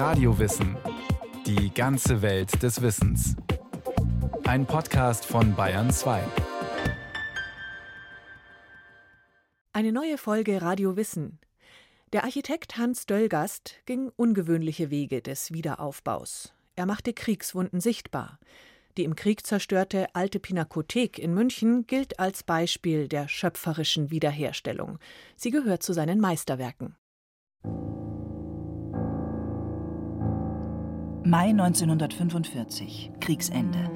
Radiowissen. 0.00 0.78
Die 1.44 1.74
ganze 1.74 2.22
Welt 2.22 2.62
des 2.62 2.80
Wissens. 2.80 3.36
Ein 4.44 4.64
Podcast 4.64 5.26
von 5.26 5.54
Bayern 5.54 5.90
2. 5.90 6.22
Eine 9.74 9.92
neue 9.92 10.16
Folge 10.16 10.62
Radio 10.62 10.96
Wissen. 10.96 11.38
Der 12.14 12.24
Architekt 12.24 12.78
Hans 12.78 13.04
Döllgast 13.04 13.74
ging 13.84 14.10
ungewöhnliche 14.16 14.88
Wege 14.88 15.20
des 15.20 15.52
Wiederaufbaus. 15.52 16.54
Er 16.76 16.86
machte 16.86 17.12
Kriegswunden 17.12 17.82
sichtbar. 17.82 18.38
Die 18.96 19.04
im 19.04 19.14
Krieg 19.14 19.46
zerstörte 19.46 20.06
alte 20.14 20.40
Pinakothek 20.40 21.18
in 21.18 21.34
München 21.34 21.86
gilt 21.86 22.18
als 22.18 22.42
Beispiel 22.42 23.06
der 23.06 23.28
schöpferischen 23.28 24.10
Wiederherstellung. 24.10 24.98
Sie 25.36 25.50
gehört 25.50 25.82
zu 25.82 25.92
seinen 25.92 26.20
Meisterwerken. 26.20 26.96
Mai 31.24 31.50
1945, 31.50 33.10
Kriegsende. 33.20 33.90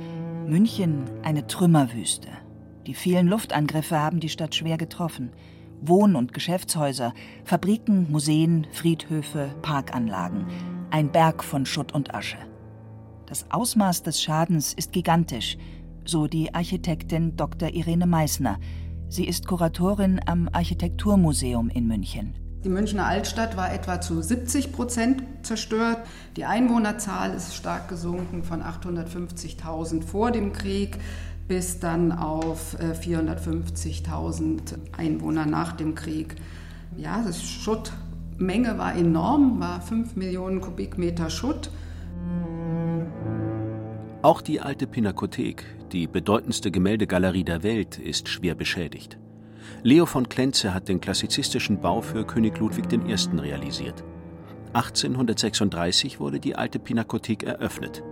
München 0.47 1.05
eine 1.23 1.47
Trümmerwüste. 1.47 2.29
Die 2.87 2.93
vielen 2.93 3.29
Luftangriffe 3.29 3.99
haben 3.99 4.21
die 4.21 4.29
Stadt 4.29 4.55
schwer 4.55 4.77
getroffen. 4.77 5.31
Wohn- 5.81 6.17
und 6.17 6.35
Geschäftshäuser, 6.35 7.15
Fabriken, 7.45 8.13
Museen, 8.13 8.67
Friedhöfe, 8.73 9.55
Parkanlagen. 9.63 10.47
Ein 10.91 11.11
Berg 11.13 11.43
von 11.43 11.65
Schutt 11.65 11.93
und 11.93 12.15
Asche. 12.15 12.37
Das 13.25 13.51
Ausmaß 13.51 14.03
des 14.03 14.23
Schadens 14.23 14.75
ist 14.75 14.93
gigantisch, 14.93 15.57
so 16.05 16.27
die 16.27 16.55
Architektin 16.55 17.37
Dr. 17.37 17.71
Irene 17.71 18.07
Meissner. 18.07 18.59
Sie 19.09 19.25
ist 19.25 19.47
Kuratorin 19.47 20.21
am 20.27 20.51
Architekturmuseum 20.53 21.71
in 21.71 21.87
München. 21.87 22.44
Die 22.65 22.71
Münchner 22.71 23.07
Altstadt 23.07 23.57
war 23.59 23.73
etwa 23.73 24.01
zu 24.01 24.23
70 24.23 24.73
Prozent 24.73 25.23
zerstört. 25.43 25.99
Die 26.37 26.47
Einwohnerzahl 26.47 27.35
ist 27.35 27.55
stark 27.55 27.89
gesunken 27.89 28.43
von 28.43 28.63
850.000 28.63 30.03
vor 30.03 30.31
dem 30.31 30.53
Krieg 30.53 30.99
bis 31.47 31.79
dann 31.79 32.13
auf 32.13 32.77
450.000 32.79 34.73
äh, 34.73 34.77
Einwohner 34.97 35.47
nach 35.47 35.73
dem 35.73 35.95
Krieg. 35.95 36.37
Ja, 36.97 37.23
das 37.23 37.43
Schuttmenge 37.43 38.79
war 38.79 38.95
enorm, 38.95 39.61
war 39.61 39.81
5 39.81 40.17
Millionen 40.17 40.61
Kubikmeter 40.61 41.31
Schutt. 41.31 41.71
Auch 44.23 44.41
die 44.41 44.61
alte 44.61 44.87
Pinakothek, 44.87 45.65
die 45.93 46.07
bedeutendste 46.07 46.71
Gemäldegalerie 46.71 47.45
der 47.45 47.63
Welt, 47.63 47.99
ist 47.99 48.29
schwer 48.29 48.55
beschädigt. 48.55 49.19
Leo 49.83 50.07
von 50.07 50.29
Klenze 50.29 50.73
hat 50.73 50.89
den 50.89 51.01
klassizistischen 51.01 51.81
Bau 51.81 52.01
für 52.01 52.25
König 52.25 52.59
Ludwig 52.59 52.93
I. 52.93 53.17
realisiert. 53.39 54.05
1836 54.73 56.21
wurde 56.21 56.41
die 56.41 56.57
alte 56.57 56.79
Pinakothek 56.79 57.43
eröffnet. 57.45 58.03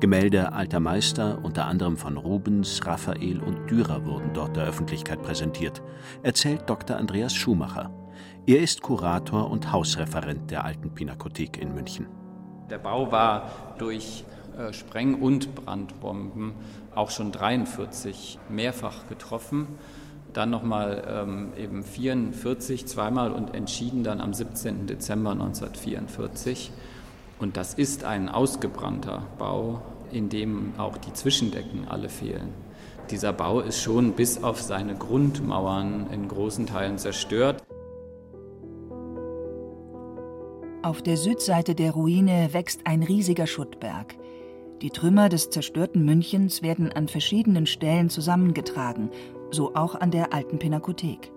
Gemälde 0.00 0.52
alter 0.52 0.80
Meister, 0.80 1.38
unter 1.42 1.66
anderem 1.66 1.98
von 1.98 2.16
Rubens, 2.16 2.86
Raphael 2.86 3.40
und 3.40 3.70
Dürer, 3.70 4.06
wurden 4.06 4.32
dort 4.32 4.56
der 4.56 4.64
Öffentlichkeit 4.64 5.22
präsentiert, 5.22 5.82
erzählt 6.22 6.62
Dr. 6.66 6.96
Andreas 6.96 7.34
Schumacher. 7.34 7.92
Er 8.46 8.60
ist 8.60 8.80
Kurator 8.80 9.50
und 9.50 9.70
Hausreferent 9.70 10.50
der 10.50 10.64
alten 10.64 10.94
Pinakothek 10.94 11.60
in 11.60 11.74
München. 11.74 12.06
Der 12.70 12.78
Bau 12.78 13.12
war 13.12 13.50
durch 13.78 14.24
äh, 14.56 14.72
Spreng- 14.72 15.20
und 15.20 15.54
Brandbomben 15.54 16.54
auch 16.94 17.10
schon 17.10 17.30
43 17.30 18.38
mehrfach 18.48 19.06
getroffen. 19.08 19.66
Dann 20.32 20.50
nochmal 20.50 21.02
ähm, 21.08 21.52
eben 21.58 21.82
44 21.82 22.86
zweimal 22.86 23.32
und 23.32 23.54
entschieden 23.54 24.04
dann 24.04 24.20
am 24.20 24.32
17. 24.32 24.86
Dezember 24.86 25.32
1944. 25.32 26.70
Und 27.38 27.56
das 27.56 27.74
ist 27.74 28.04
ein 28.04 28.28
ausgebrannter 28.28 29.22
Bau, 29.38 29.82
in 30.12 30.28
dem 30.28 30.74
auch 30.78 30.98
die 30.98 31.12
Zwischendecken 31.12 31.88
alle 31.88 32.08
fehlen. 32.08 32.52
Dieser 33.10 33.32
Bau 33.32 33.60
ist 33.60 33.80
schon 33.80 34.12
bis 34.12 34.44
auf 34.44 34.60
seine 34.62 34.94
Grundmauern 34.94 36.06
in 36.12 36.28
großen 36.28 36.66
Teilen 36.66 36.98
zerstört. 36.98 37.62
Auf 40.82 41.02
der 41.02 41.16
Südseite 41.16 41.74
der 41.74 41.90
Ruine 41.90 42.50
wächst 42.52 42.82
ein 42.84 43.02
riesiger 43.02 43.46
Schuttberg. 43.46 44.14
Die 44.80 44.90
Trümmer 44.90 45.28
des 45.28 45.50
zerstörten 45.50 46.04
Münchens 46.04 46.62
werden 46.62 46.90
an 46.92 47.06
verschiedenen 47.08 47.66
Stellen 47.66 48.08
zusammengetragen, 48.08 49.10
so 49.50 49.74
auch 49.74 49.94
an 49.94 50.10
der 50.10 50.32
alten 50.32 50.58
Pinakothek. 50.58 51.32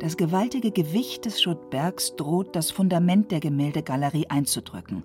Das 0.00 0.16
gewaltige 0.16 0.70
Gewicht 0.70 1.24
des 1.24 1.40
Schuttbergs 1.40 2.16
droht 2.16 2.56
das 2.56 2.70
Fundament 2.70 3.30
der 3.30 3.40
Gemäldegalerie 3.40 4.26
einzudrücken, 4.28 5.04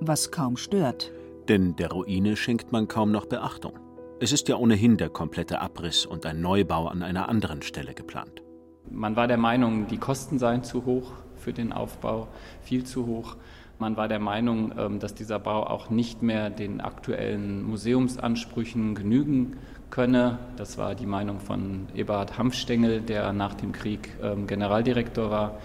was 0.00 0.30
kaum 0.30 0.56
stört. 0.56 1.12
Denn 1.48 1.76
der 1.76 1.90
Ruine 1.90 2.36
schenkt 2.36 2.72
man 2.72 2.88
kaum 2.88 3.12
noch 3.12 3.26
Beachtung. 3.26 3.74
Es 4.20 4.32
ist 4.32 4.48
ja 4.48 4.56
ohnehin 4.56 4.96
der 4.96 5.10
komplette 5.10 5.60
Abriss 5.60 6.06
und 6.06 6.24
ein 6.26 6.40
Neubau 6.40 6.86
an 6.86 7.02
einer 7.02 7.28
anderen 7.28 7.60
Stelle 7.60 7.92
geplant. 7.92 8.42
Man 8.88 9.16
war 9.16 9.26
der 9.26 9.36
Meinung, 9.36 9.86
die 9.88 9.98
Kosten 9.98 10.38
seien 10.38 10.62
zu 10.62 10.84
hoch 10.86 11.12
für 11.36 11.52
den 11.52 11.72
Aufbau, 11.72 12.28
viel 12.62 12.84
zu 12.84 13.06
hoch. 13.06 13.36
Man 13.82 13.96
war 13.96 14.06
der 14.06 14.20
Meinung, 14.20 14.72
ähm, 14.78 15.00
dass 15.00 15.12
dieser 15.12 15.40
Bau 15.40 15.64
auch 15.64 15.90
nicht 15.90 16.22
mehr 16.22 16.50
den 16.50 16.80
aktuellen 16.80 17.64
Museumsansprüchen 17.64 18.94
genügen 18.94 19.56
könne. 19.90 20.38
Das 20.56 20.78
war 20.78 20.94
die 20.94 21.04
Meinung 21.04 21.40
von 21.40 21.88
Eberhard 21.92 22.38
Hanfstengel, 22.38 23.00
der 23.00 23.32
nach 23.32 23.54
dem 23.54 23.72
Krieg 23.72 24.10
ähm, 24.22 24.46
Generaldirektor 24.46 25.32
war. 25.32 25.58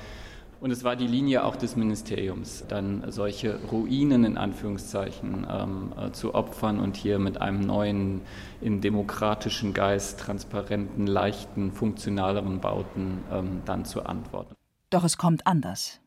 Und 0.60 0.72
es 0.72 0.84
war 0.84 0.96
die 0.96 1.06
Linie 1.06 1.44
auch 1.44 1.56
des 1.56 1.76
Ministeriums, 1.76 2.66
dann 2.68 3.04
solche 3.12 3.60
Ruinen 3.72 4.26
in 4.26 4.40
Anführungszeichen 4.40 5.46
ähm, 5.48 5.94
äh, 5.96 6.12
zu 6.12 6.34
opfern 6.34 6.80
und 6.80 6.98
hier 6.98 7.20
mit 7.20 7.40
einem 7.40 7.60
neuen, 7.60 8.22
in 8.62 8.82
demokratischen 8.82 9.76
Geist 9.76 10.22
transparenten, 10.22 11.06
leichten, 11.06 11.72
funktionaleren 11.72 12.62
Bauten 12.62 13.20
ähm, 13.32 13.62
dann 13.66 13.86
zu 13.86 14.08
antworten. 14.08 14.56
Doch 14.90 15.04
es 15.04 15.20
kommt 15.20 15.46
anders. 15.46 16.00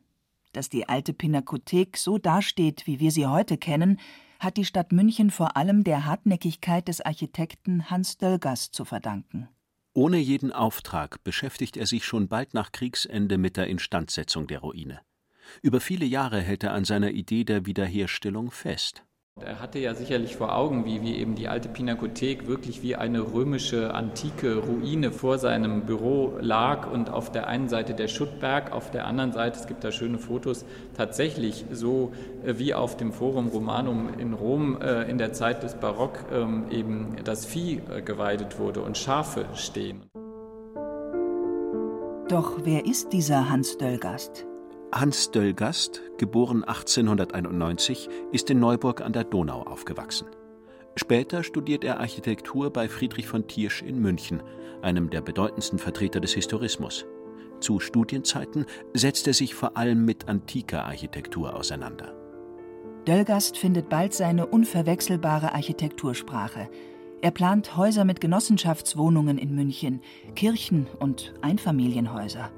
Dass 0.52 0.68
die 0.68 0.88
alte 0.88 1.12
Pinakothek 1.12 1.96
so 1.96 2.18
dasteht, 2.18 2.86
wie 2.86 3.00
wir 3.00 3.10
sie 3.10 3.26
heute 3.26 3.56
kennen, 3.56 4.00
hat 4.40 4.56
die 4.56 4.64
Stadt 4.64 4.90
München 4.90 5.30
vor 5.30 5.56
allem 5.56 5.84
der 5.84 6.06
Hartnäckigkeit 6.06 6.88
des 6.88 7.00
Architekten 7.00 7.90
Hans 7.90 8.16
Döllgast 8.16 8.74
zu 8.74 8.84
verdanken. 8.84 9.48
Ohne 9.92 10.18
jeden 10.18 10.52
Auftrag 10.52 11.22
beschäftigt 11.24 11.76
er 11.76 11.86
sich 11.86 12.04
schon 12.04 12.28
bald 12.28 12.54
nach 12.54 12.72
Kriegsende 12.72 13.38
mit 13.38 13.56
der 13.56 13.66
Instandsetzung 13.66 14.46
der 14.46 14.60
Ruine. 14.60 15.00
Über 15.62 15.80
viele 15.80 16.06
Jahre 16.06 16.40
hält 16.40 16.64
er 16.64 16.72
an 16.72 16.84
seiner 16.84 17.10
Idee 17.10 17.44
der 17.44 17.66
Wiederherstellung 17.66 18.50
fest. 18.50 19.04
Er 19.44 19.60
hatte 19.60 19.78
ja 19.78 19.94
sicherlich 19.94 20.36
vor 20.36 20.54
Augen, 20.54 20.84
wie, 20.84 21.00
wie 21.02 21.16
eben 21.16 21.34
die 21.34 21.48
alte 21.48 21.68
Pinakothek 21.68 22.46
wirklich 22.46 22.82
wie 22.82 22.96
eine 22.96 23.32
römische 23.32 23.94
antike 23.94 24.56
Ruine 24.56 25.12
vor 25.12 25.38
seinem 25.38 25.82
Büro 25.86 26.34
lag 26.40 26.90
und 26.90 27.10
auf 27.10 27.32
der 27.32 27.46
einen 27.46 27.68
Seite 27.68 27.94
der 27.94 28.08
Schuttberg, 28.08 28.72
auf 28.72 28.90
der 28.90 29.06
anderen 29.06 29.32
Seite, 29.32 29.58
es 29.58 29.66
gibt 29.66 29.82
da 29.82 29.92
schöne 29.92 30.18
Fotos, 30.18 30.64
tatsächlich 30.96 31.64
so 31.72 32.12
äh, 32.44 32.58
wie 32.58 32.74
auf 32.74 32.96
dem 32.96 33.12
Forum 33.12 33.48
Romanum 33.48 34.10
in 34.18 34.34
Rom 34.34 34.80
äh, 34.80 35.10
in 35.10 35.18
der 35.18 35.32
Zeit 35.32 35.62
des 35.62 35.74
Barock 35.74 36.18
ähm, 36.32 36.66
eben 36.70 37.16
das 37.24 37.46
Vieh 37.46 37.80
äh, 37.90 38.02
geweidet 38.02 38.58
wurde 38.58 38.82
und 38.82 38.98
Schafe 38.98 39.46
stehen. 39.54 40.02
Doch 42.28 42.60
wer 42.62 42.84
ist 42.86 43.12
dieser 43.12 43.50
Hans 43.50 43.76
Döllgast? 43.78 44.49
Hans 44.92 45.30
Döllgast, 45.30 46.02
geboren 46.18 46.64
1891, 46.64 48.08
ist 48.32 48.50
in 48.50 48.58
Neuburg 48.58 49.00
an 49.02 49.12
der 49.12 49.22
Donau 49.22 49.62
aufgewachsen. 49.62 50.26
Später 50.96 51.44
studiert 51.44 51.84
er 51.84 52.00
Architektur 52.00 52.72
bei 52.72 52.88
Friedrich 52.88 53.28
von 53.28 53.46
Tiersch 53.46 53.82
in 53.82 54.00
München, 54.00 54.42
einem 54.82 55.08
der 55.08 55.20
bedeutendsten 55.20 55.78
Vertreter 55.78 56.18
des 56.18 56.32
Historismus. 56.32 57.06
Zu 57.60 57.78
Studienzeiten 57.78 58.66
setzt 58.92 59.28
er 59.28 59.34
sich 59.34 59.54
vor 59.54 59.76
allem 59.76 60.04
mit 60.04 60.28
antiker 60.28 60.84
Architektur 60.86 61.54
auseinander. 61.54 62.16
Döllgast 63.06 63.58
findet 63.58 63.88
bald 63.88 64.12
seine 64.12 64.46
unverwechselbare 64.46 65.54
Architektursprache. 65.54 66.68
Er 67.20 67.30
plant 67.30 67.76
Häuser 67.76 68.04
mit 68.04 68.20
Genossenschaftswohnungen 68.20 69.38
in 69.38 69.54
München, 69.54 70.00
Kirchen 70.34 70.88
und 70.98 71.32
Einfamilienhäuser. 71.42 72.50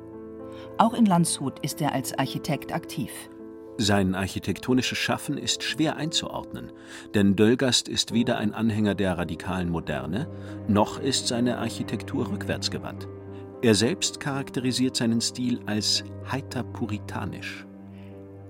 Auch 0.79 0.95
in 0.95 1.07
Landshut 1.07 1.59
ist 1.61 1.81
er 1.81 1.93
als 1.93 2.19
Architekt 2.19 2.73
aktiv. 2.73 3.11
Sein 3.79 4.15
architektonisches 4.15 4.99
Schaffen 4.99 5.39
ist 5.39 5.63
schwer 5.63 5.97
einzuordnen, 5.97 6.73
denn 7.15 7.37
Döllgast 7.37 7.89
ist 7.89 8.13
weder 8.13 8.39
ein 8.39 8.53
Anhänger 8.53 8.95
der 8.95 9.17
radikalen 9.17 9.71
Moderne, 9.71 10.29
noch 10.69 10.99
ist 10.99 11.29
seine 11.29 11.59
Architektur 11.59 12.31
rückwärtsgewandt. 12.31 13.09
Er 13.63 13.75
selbst 13.75 14.21
charakterisiert 14.21 14.97
seinen 14.97 15.21
Stil 15.21 15.61
als 15.67 16.05
heiter 16.31 16.65
puritanisch. 16.65 17.67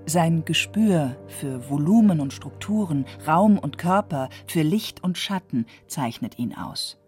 Sein 0.06 0.44
Gespür 0.44 1.16
für 1.28 1.70
Volumen 1.70 2.20
und 2.20 2.32
Strukturen, 2.32 3.04
Raum 3.26 3.58
und 3.58 3.78
Körper, 3.78 4.28
für 4.46 4.62
Licht 4.62 5.04
und 5.04 5.16
Schatten 5.16 5.66
zeichnet 5.86 6.38
ihn 6.38 6.54
aus. 6.56 6.98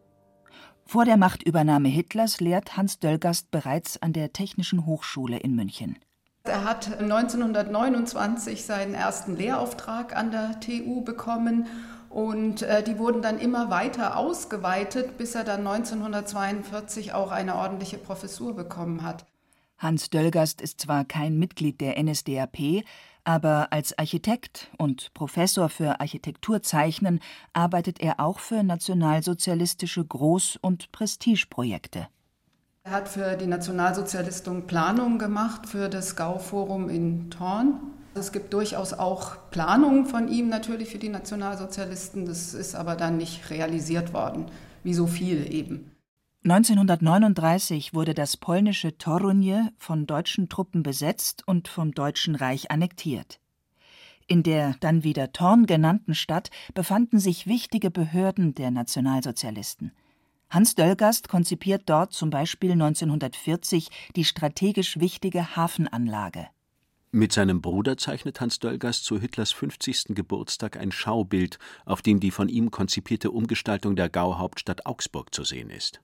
Vor 0.87 1.05
der 1.05 1.17
Machtübernahme 1.17 1.89
Hitlers 1.89 2.41
lehrt 2.41 2.77
Hans 2.77 2.99
Döllgast 2.99 3.51
bereits 3.51 4.01
an 4.01 4.13
der 4.13 4.33
Technischen 4.33 4.87
Hochschule 4.87 5.39
in 5.39 5.55
München. 5.55 5.97
Er 6.45 6.65
hat 6.65 7.01
1929 7.01 8.65
seinen 8.65 8.95
ersten 8.95 9.35
Lehrauftrag 9.35 10.15
an 10.15 10.31
der 10.31 10.61
TU 10.61 11.01
bekommen 11.01 11.67
und 12.11 12.63
äh, 12.63 12.83
die 12.83 12.99
wurden 12.99 13.23
dann 13.23 13.39
immer 13.39 13.71
weiter 13.71 14.19
ausgeweitet, 14.19 15.17
bis 15.17 15.35
er 15.35 15.45
dann 15.45 15.67
1942 15.67 17.15
auch 17.15 17.33
eine 17.33 17.57
ordentliche 17.57 17.97
Professur 17.97 18.55
bekommen 18.55 19.03
hat. 19.03 19.25
Hans 19.79 20.11
Döllgast 20.11 20.61
ist 20.61 20.83
zwar 20.83 21.05
kein 21.05 21.39
Mitglied 21.39 21.81
der 21.81 22.01
NSDAP, 22.01 22.85
aber 23.25 23.73
als 23.73 23.99
Architekt 23.99 24.71
und 24.79 25.13
Professor 25.15 25.69
für 25.69 26.01
Architekturzeichnen 26.01 27.21
arbeitet 27.53 28.01
er 28.01 28.21
auch 28.21 28.39
für 28.39 28.63
nationalsozialistische 28.63 30.03
Groß- 30.03 30.59
und 30.61 30.93
Prestigeprojekte. 30.93 32.09
Er 32.85 32.93
hat 32.93 33.09
für 33.09 33.37
die 33.37 33.47
Nationalsozialistung 33.47 34.67
Planungen 34.67 35.19
gemacht 35.19 35.67
für 35.67 35.89
das 35.89 36.17
Gauforum 36.17 36.91
in 36.91 37.31
Thorn. 37.31 37.81
Es 38.15 38.31
gibt 38.31 38.53
durchaus 38.53 38.93
auch 38.93 39.51
Planungen 39.51 40.05
von 40.05 40.29
ihm 40.29 40.49
natürlich 40.49 40.91
für 40.91 40.99
die 40.99 41.09
Nationalsozialisten. 41.09 42.27
Das 42.27 42.53
ist 42.53 42.75
aber 42.75 42.95
dann 42.95 43.17
nicht 43.17 43.49
realisiert 43.49 44.13
worden, 44.13 44.47
wie 44.83 44.95
so 44.95 45.07
viel 45.07 45.53
eben. 45.53 45.94
1939 46.47 47.95
wurde 47.95 48.13
das 48.13 48.37
polnische 48.37 48.99
Torunje 48.99 49.73
von 49.79 50.07
deutschen 50.07 50.51
Truppen 50.51 50.83
besetzt 50.83 51.43
und 51.49 51.69
vom 51.69 51.93
Deutschen 51.93 52.35
Reich 52.35 52.71
annektiert. 52.71 53.41
In 54.27 54.43
der 54.43 54.75
dann 54.81 55.05
wieder 55.05 55.33
Torn 55.33 55.65
genannten 55.65 56.15
Stadt 56.15 56.51
befanden 56.75 57.19
sich 57.19 57.47
wichtige 57.47 57.91
Behörden 57.91 58.55
der 58.55 58.71
Nationalsozialisten. 58.71 59.93
Hans 60.51 60.75
Döllgast 60.75 61.31
konzipiert 61.31 61.85
dort 61.87 62.13
zum 62.13 62.29
Beispiel 62.29 62.73
1940 62.73 63.89
die 64.15 64.25
strategisch 64.25 65.01
wichtige 65.01 65.57
Hafenanlage. 65.57 66.49
Mit 67.15 67.33
seinem 67.33 67.61
Bruder 67.61 67.97
zeichnet 67.97 68.41
Hans 68.41 68.59
Döllgast 68.59 69.05
zu 69.05 69.21
Hitlers 69.21 69.53
50. 69.53 70.17
Geburtstag 70.17 70.77
ein 70.77 70.91
Schaubild, 70.91 71.61
auf 71.85 72.03
dem 72.03 72.19
die 72.19 72.33
von 72.33 72.49
ihm 72.49 72.73
konzipierte 72.73 73.31
Umgestaltung 73.31 73.95
der 73.95 74.09
Gauhauptstadt 74.09 74.85
Augsburg 74.85 75.33
zu 75.33 75.45
sehen 75.45 75.71
ist. 75.71 76.01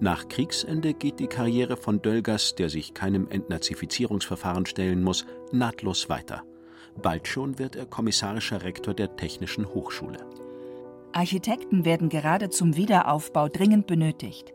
Nach 0.00 0.26
Kriegsende 0.28 0.94
geht 0.94 1.20
die 1.20 1.26
Karriere 1.26 1.76
von 1.76 2.00
Döllgast, 2.00 2.58
der 2.58 2.70
sich 2.70 2.94
keinem 2.94 3.28
Entnazifizierungsverfahren 3.28 4.64
stellen 4.64 5.02
muss, 5.02 5.26
nahtlos 5.52 6.08
weiter. 6.08 6.42
Bald 7.02 7.28
schon 7.28 7.58
wird 7.58 7.76
er 7.76 7.84
kommissarischer 7.84 8.62
Rektor 8.62 8.94
der 8.94 9.16
Technischen 9.16 9.66
Hochschule. 9.66 10.24
Architekten 11.12 11.84
werden 11.84 12.08
gerade 12.08 12.48
zum 12.48 12.74
Wiederaufbau 12.74 13.48
dringend 13.48 13.86
benötigt. 13.86 14.54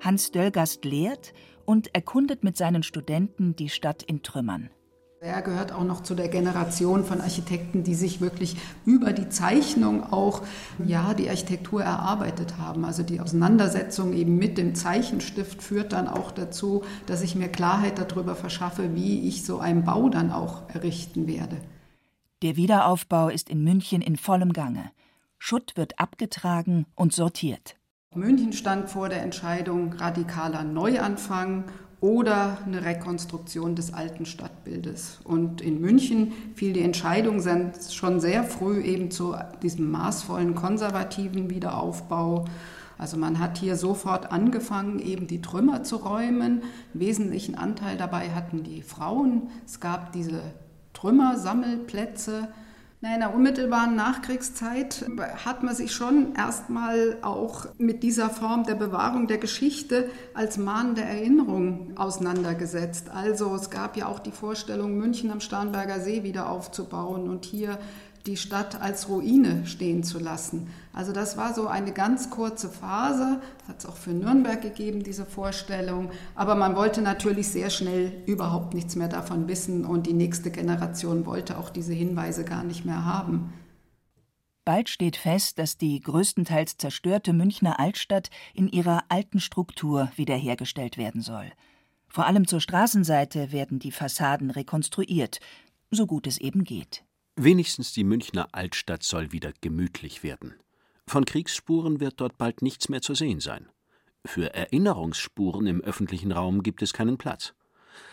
Hans 0.00 0.32
Döllgast 0.32 0.84
lehrt 0.84 1.32
und 1.68 1.94
erkundet 1.94 2.44
mit 2.44 2.56
seinen 2.56 2.82
Studenten 2.82 3.54
die 3.54 3.68
Stadt 3.68 4.02
in 4.02 4.22
Trümmern. 4.22 4.70
Er 5.20 5.42
gehört 5.42 5.70
auch 5.70 5.84
noch 5.84 6.02
zu 6.02 6.14
der 6.14 6.28
Generation 6.28 7.04
von 7.04 7.20
Architekten, 7.20 7.84
die 7.84 7.94
sich 7.94 8.22
wirklich 8.22 8.56
über 8.86 9.12
die 9.12 9.28
Zeichnung 9.28 10.02
auch 10.10 10.42
ja, 10.82 11.12
die 11.12 11.28
Architektur 11.28 11.82
erarbeitet 11.82 12.56
haben. 12.56 12.86
Also 12.86 13.02
die 13.02 13.20
Auseinandersetzung 13.20 14.14
eben 14.14 14.38
mit 14.38 14.56
dem 14.56 14.74
Zeichenstift 14.74 15.62
führt 15.62 15.92
dann 15.92 16.08
auch 16.08 16.30
dazu, 16.30 16.84
dass 17.04 17.20
ich 17.20 17.34
mir 17.34 17.48
Klarheit 17.48 17.98
darüber 17.98 18.34
verschaffe, 18.34 18.94
wie 18.94 19.28
ich 19.28 19.44
so 19.44 19.58
einen 19.58 19.84
Bau 19.84 20.08
dann 20.08 20.32
auch 20.32 20.70
errichten 20.70 21.26
werde. 21.26 21.58
Der 22.40 22.56
Wiederaufbau 22.56 23.28
ist 23.28 23.50
in 23.50 23.62
München 23.62 24.00
in 24.00 24.16
vollem 24.16 24.54
Gange. 24.54 24.90
Schutt 25.36 25.76
wird 25.76 25.98
abgetragen 25.98 26.86
und 26.94 27.12
sortiert. 27.12 27.77
München 28.18 28.52
stand 28.52 28.90
vor 28.90 29.08
der 29.08 29.22
Entscheidung 29.22 29.92
radikaler 29.94 30.64
Neuanfang 30.64 31.64
oder 32.00 32.58
eine 32.64 32.84
Rekonstruktion 32.84 33.74
des 33.74 33.92
alten 33.92 34.24
Stadtbildes. 34.24 35.20
Und 35.24 35.60
in 35.60 35.80
München 35.80 36.32
fiel 36.54 36.72
die 36.72 36.82
Entscheidung 36.82 37.42
schon 37.90 38.20
sehr 38.20 38.44
früh 38.44 38.80
eben 38.82 39.10
zu 39.10 39.34
diesem 39.62 39.90
maßvollen 39.90 40.54
konservativen 40.54 41.50
Wiederaufbau. 41.50 42.44
Also 42.98 43.16
man 43.16 43.38
hat 43.38 43.58
hier 43.58 43.76
sofort 43.76 44.30
angefangen, 44.30 44.98
eben 44.98 45.26
die 45.26 45.42
Trümmer 45.42 45.82
zu 45.82 45.96
räumen. 45.96 46.42
Einen 46.42 46.62
wesentlichen 46.94 47.56
Anteil 47.56 47.96
dabei 47.96 48.30
hatten 48.30 48.62
die 48.62 48.82
Frauen. 48.82 49.50
Es 49.64 49.80
gab 49.80 50.12
diese 50.12 50.40
Trümmersammelplätze. 50.94 52.48
In 53.00 53.20
der 53.20 53.32
unmittelbaren 53.32 53.94
Nachkriegszeit 53.94 55.06
hat 55.44 55.62
man 55.62 55.72
sich 55.72 55.92
schon 55.92 56.34
erstmal 56.34 57.18
auch 57.22 57.66
mit 57.78 58.02
dieser 58.02 58.28
Form 58.28 58.64
der 58.64 58.74
Bewahrung 58.74 59.28
der 59.28 59.38
Geschichte 59.38 60.10
als 60.34 60.58
mahnende 60.58 61.02
Erinnerung 61.02 61.96
auseinandergesetzt. 61.96 63.08
Also 63.08 63.54
es 63.54 63.70
gab 63.70 63.96
ja 63.96 64.06
auch 64.06 64.18
die 64.18 64.32
Vorstellung, 64.32 64.96
München 64.96 65.30
am 65.30 65.38
Starnberger 65.38 66.00
See 66.00 66.24
wieder 66.24 66.50
aufzubauen 66.50 67.28
und 67.28 67.44
hier 67.44 67.78
die 68.28 68.36
Stadt 68.36 68.80
als 68.80 69.08
Ruine 69.08 69.66
stehen 69.66 70.04
zu 70.04 70.18
lassen. 70.18 70.68
Also 70.92 71.12
das 71.12 71.38
war 71.38 71.54
so 71.54 71.66
eine 71.66 71.92
ganz 71.92 72.28
kurze 72.28 72.68
Phase, 72.68 73.40
hat 73.66 73.78
es 73.78 73.86
auch 73.86 73.96
für 73.96 74.10
Nürnberg 74.10 74.60
gegeben, 74.60 75.02
diese 75.02 75.24
Vorstellung, 75.24 76.10
aber 76.34 76.54
man 76.54 76.76
wollte 76.76 77.00
natürlich 77.00 77.48
sehr 77.48 77.70
schnell 77.70 78.12
überhaupt 78.26 78.74
nichts 78.74 78.96
mehr 78.96 79.08
davon 79.08 79.48
wissen 79.48 79.86
und 79.86 80.06
die 80.06 80.12
nächste 80.12 80.50
Generation 80.50 81.24
wollte 81.24 81.58
auch 81.58 81.70
diese 81.70 81.94
Hinweise 81.94 82.44
gar 82.44 82.64
nicht 82.64 82.84
mehr 82.84 83.04
haben. 83.06 83.52
Bald 84.66 84.90
steht 84.90 85.16
fest, 85.16 85.58
dass 85.58 85.78
die 85.78 85.98
größtenteils 85.98 86.76
zerstörte 86.76 87.32
Münchner 87.32 87.80
Altstadt 87.80 88.28
in 88.52 88.68
ihrer 88.68 89.04
alten 89.08 89.40
Struktur 89.40 90.10
wiederhergestellt 90.16 90.98
werden 90.98 91.22
soll. 91.22 91.50
Vor 92.08 92.26
allem 92.26 92.46
zur 92.46 92.60
Straßenseite 92.60 93.52
werden 93.52 93.78
die 93.78 93.92
Fassaden 93.92 94.50
rekonstruiert, 94.50 95.40
so 95.90 96.06
gut 96.06 96.26
es 96.26 96.36
eben 96.36 96.64
geht. 96.64 97.07
Wenigstens 97.40 97.92
die 97.92 98.02
Münchner 98.02 98.48
Altstadt 98.50 99.04
soll 99.04 99.30
wieder 99.30 99.52
gemütlich 99.60 100.24
werden. 100.24 100.54
Von 101.06 101.24
Kriegsspuren 101.24 102.00
wird 102.00 102.20
dort 102.20 102.36
bald 102.36 102.62
nichts 102.62 102.88
mehr 102.88 103.00
zu 103.00 103.14
sehen 103.14 103.38
sein. 103.38 103.68
Für 104.24 104.54
Erinnerungsspuren 104.54 105.68
im 105.68 105.80
öffentlichen 105.80 106.32
Raum 106.32 106.64
gibt 106.64 106.82
es 106.82 106.92
keinen 106.92 107.16
Platz. 107.16 107.54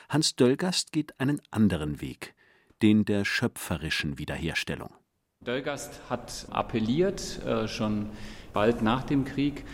Hans 0.09 0.35
Döllgast 0.35 0.91
geht 0.91 1.19
einen 1.19 1.41
anderen 1.49 2.01
Weg, 2.01 2.35
den 2.83 3.03
der 3.03 3.25
schöpferischen 3.25 4.19
Wiederherstellung. 4.19 4.91
Döllgast 5.39 6.01
hat 6.07 6.45
appelliert, 6.51 7.43
äh, 7.43 7.67
schon 7.67 8.11
bald 8.53 8.83
nach 8.83 9.01
dem 9.01 9.25
Krieg, 9.25 9.65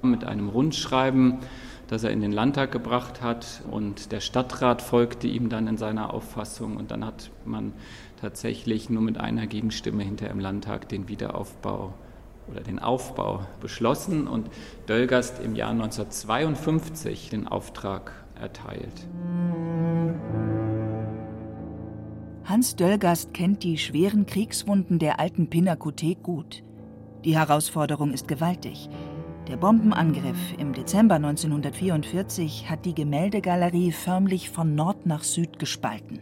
mit 0.00 0.24
einem 0.24 0.48
Rundschreiben, 0.48 1.40
das 1.88 2.04
er 2.04 2.10
in 2.10 2.20
den 2.20 2.32
Landtag 2.32 2.72
gebracht 2.72 3.22
hat. 3.22 3.62
Und 3.70 4.12
der 4.12 4.20
Stadtrat 4.20 4.82
folgte 4.82 5.26
ihm 5.26 5.48
dann 5.48 5.66
in 5.66 5.76
seiner 5.76 6.12
Auffassung. 6.12 6.76
Und 6.76 6.90
dann 6.90 7.04
hat 7.04 7.30
man 7.44 7.72
tatsächlich 8.20 8.90
nur 8.90 9.02
mit 9.02 9.18
einer 9.18 9.46
Gegenstimme 9.46 10.02
hinter 10.02 10.30
im 10.30 10.40
Landtag 10.40 10.88
den 10.88 11.08
Wiederaufbau 11.08 11.94
oder 12.48 12.60
den 12.60 12.78
Aufbau 12.78 13.46
beschlossen 13.60 14.28
und 14.28 14.48
Dölgast 14.88 15.40
im 15.40 15.56
Jahr 15.56 15.70
1952 15.70 17.30
den 17.30 17.48
Auftrag 17.48 18.12
erteilt. 18.40 19.06
Hans 22.44 22.76
Dölgast 22.76 23.34
kennt 23.34 23.64
die 23.64 23.76
schweren 23.76 24.26
Kriegswunden 24.26 25.00
der 25.00 25.18
alten 25.18 25.50
Pinakothek 25.50 26.22
gut. 26.22 26.62
Die 27.24 27.36
Herausforderung 27.36 28.12
ist 28.12 28.28
gewaltig. 28.28 28.88
Der 29.48 29.56
Bombenangriff 29.56 30.58
im 30.58 30.72
Dezember 30.72 31.14
1944 31.14 32.68
hat 32.68 32.84
die 32.84 32.96
Gemäldegalerie 32.96 33.92
förmlich 33.92 34.50
von 34.50 34.74
Nord 34.74 35.06
nach 35.06 35.22
Süd 35.22 35.60
gespalten. 35.60 36.18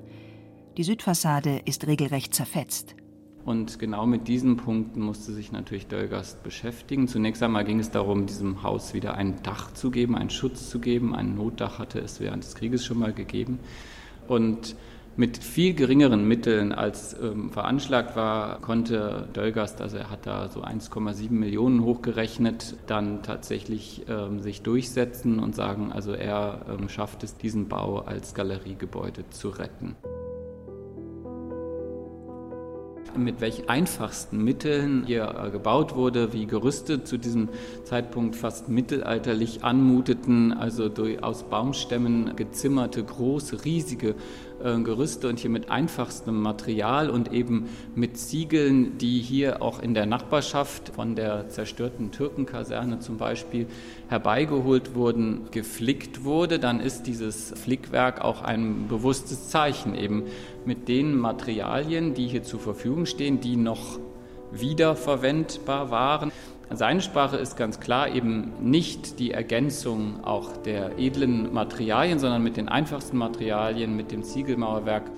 Die 0.77 0.83
Südfassade 0.83 1.63
ist 1.65 1.87
regelrecht 1.87 2.35
zerfetzt. 2.35 2.97
Und 3.47 3.79
genau 3.79 4.05
mit 4.05 4.29
diesen 4.29 4.59
Punkten 4.59 5.01
musste 5.01 5.33
sich 5.33 5.53
natürlich 5.53 5.87
Dölgast 5.87 6.43
beschäftigen. 6.43 7.09
Zunächst 7.09 7.43
einmal 7.43 7.65
ging 7.65 7.81
es 7.81 7.91
darum, 7.91 8.27
diesem 8.27 8.63
Haus 8.63 8.93
wieder 8.93 9.15
ein 9.15 9.43
Dach 9.43 9.73
zu 9.73 9.91
geben, 9.91 10.17
einen 10.17 10.31
Schutz 10.31 10.69
zu 10.69 10.79
geben. 10.79 11.15
Ein 11.15 11.35
Notdach 11.35 11.79
hatte 11.79 12.01
es 12.01 12.21
während 12.21 12.45
des 12.45 12.55
Krieges 12.55 12.85
schon 12.85 12.99
mal 12.99 13.15
gegeben. 13.15 13.59
Und 14.29 14.77
mit 15.17 15.39
viel 15.39 15.75
geringeren 15.75 16.27
Mitteln 16.27 16.73
als 16.73 17.17
ähm, 17.21 17.51
veranschlagt 17.51 18.17
war, 18.17 18.61
konnte 18.61 19.29
Dölgast, 19.35 19.81
also 19.81 19.97
er 19.97 20.11
hat 20.11 20.27
da 20.27 20.49
so 20.49 20.63
1,7 20.63 21.31
Millionen 21.31 21.83
hochgerechnet, 21.85 22.77
dann 22.87 23.23
tatsächlich 23.23 24.05
ähm, 24.09 24.41
sich 24.41 24.63
durchsetzen 24.63 25.39
und 25.39 25.55
sagen, 25.55 25.93
also 25.93 26.13
er 26.13 26.67
ähm, 26.69 26.89
schafft 26.89 27.23
es, 27.23 27.37
diesen 27.37 27.69
Bau 27.69 27.99
als 27.99 28.35
Galeriegebäude 28.35 29.29
zu 29.31 29.51
retten. 29.51 29.97
mit 33.17 33.41
welch 33.41 33.69
einfachsten 33.69 34.43
Mitteln 34.43 35.05
hier 35.07 35.35
äh, 35.43 35.51
gebaut 35.51 35.95
wurde, 35.95 36.33
wie 36.33 36.47
Gerüste 36.47 37.05
zu 37.05 37.19
diesem 37.19 37.49
Zeitpunkt 37.85 38.37
fast 38.37 38.69
mittelalterlich 38.69 39.65
anmuteten, 39.65 40.53
also 40.53 40.89
durch, 40.89 41.23
aus 41.23 41.45
Baumstämmen 41.45 42.37
gezimmerte, 42.37 43.03
große, 43.03 43.65
riesige 43.65 44.15
äh, 44.65 44.81
Gerüste 44.81 45.29
und 45.29 45.39
hier 45.39 45.51
mit 45.51 45.71
einfachstem 45.71 46.41
Material 46.41 47.11
und 47.11 47.33
eben 47.33 47.69
mit 47.95 48.17
Ziegeln, 48.17 48.99
die 48.99 49.21
hier 49.21 49.63
auch 49.63 49.81
in 49.81 49.93
der 49.93 50.07
Nachbarschaft 50.07 50.89
von 50.95 51.15
der 51.15 51.49
zerstörten 51.51 52.11
Türkenkaserne 52.11 52.99
zum 52.99 53.19
Beispiel 53.19 53.67
herbeigeholt 54.09 54.95
wurden, 54.95 55.51
geflickt 55.51 56.25
wurde, 56.25 56.59
dann 56.59 56.81
ist 56.81 57.07
dieses 57.07 57.53
Flickwerk 57.57 58.23
auch 58.23 58.43
ein 58.43 58.89
bewusstes 58.89 59.51
Zeichen 59.51 59.95
eben 59.95 60.25
mit 60.65 60.89
den 60.89 61.17
Materialien, 61.17 62.15
die 62.15 62.27
hier 62.27 62.43
zur 62.43 62.61
Verfügung 62.61 63.07
stehen, 63.07 63.41
die 63.41 63.57
noch 63.57 63.99
wiederverwendbar 64.51 65.91
waren. 65.91 66.33
Seine 66.71 67.01
Sprache 67.01 67.37
ist 67.37 67.57
ganz 67.57 67.79
klar 67.79 68.09
eben 68.09 68.53
nicht 68.61 69.19
die 69.19 69.33
Ergänzung 69.33 70.25
auch 70.25 70.57
der 70.57 70.99
edlen 70.99 71.53
Materialien, 71.53 72.19
sondern 72.19 72.43
mit 72.43 72.57
den 72.57 72.69
einfachsten 72.69 73.17
Materialien, 73.17 73.97
mit 73.97 74.11
dem 74.11 74.23
Ziegelmauerwerk. 74.23 75.11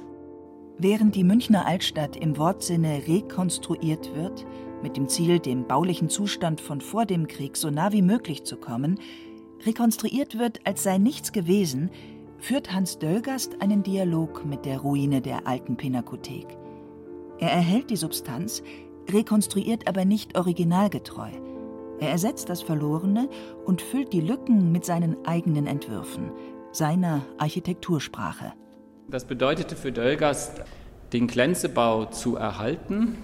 Während 0.79 1.15
die 1.15 1.25
Münchner 1.25 1.67
Altstadt 1.67 2.17
im 2.17 2.37
Wortsinne 2.37 3.03
rekonstruiert 3.07 4.15
wird, 4.15 4.45
mit 4.83 4.97
dem 4.97 5.09
Ziel, 5.09 5.39
dem 5.39 5.67
baulichen 5.67 6.11
Zustand 6.11 6.61
von 6.61 6.81
vor 6.81 7.07
dem 7.07 7.29
Krieg 7.29 7.57
so 7.57 7.71
nah 7.71 7.93
wie 7.93 8.03
möglich 8.03 8.45
zu 8.45 8.57
kommen, 8.57 8.99
rekonstruiert 9.65 10.39
wird, 10.39 10.61
als 10.67 10.83
sei 10.83 10.99
nichts 10.99 11.33
gewesen, 11.33 11.91
führt 12.39 12.75
Hans 12.75 12.99
Döllgast 12.99 13.63
einen 13.63 13.83
Dialog 13.83 14.45
mit 14.45 14.67
der 14.67 14.79
Ruine 14.81 15.23
der 15.23 15.47
alten 15.47 15.77
Pinakothek. 15.77 16.47
Er 17.39 17.51
erhält 17.51 17.91
die 17.91 17.97
Substanz, 17.97 18.63
rekonstruiert 19.11 19.89
aber 19.89 20.05
nicht 20.05 20.37
originalgetreu. 20.37 21.31
Er 21.99 22.11
ersetzt 22.11 22.51
das 22.51 22.63
Verlorene 22.63 23.29
und 23.65 23.81
füllt 23.81 24.13
die 24.13 24.21
Lücken 24.21 24.71
mit 24.73 24.85
seinen 24.85 25.25
eigenen 25.25 25.67
Entwürfen, 25.67 26.31
seiner 26.73 27.23
Architektursprache. 27.39 28.53
Das 29.09 29.25
bedeutete 29.25 29.77
für 29.77 29.93
Dölgast, 29.93 30.63
den 31.13 31.27
Glänzebau 31.27 32.07
zu 32.07 32.37
erhalten, 32.37 33.17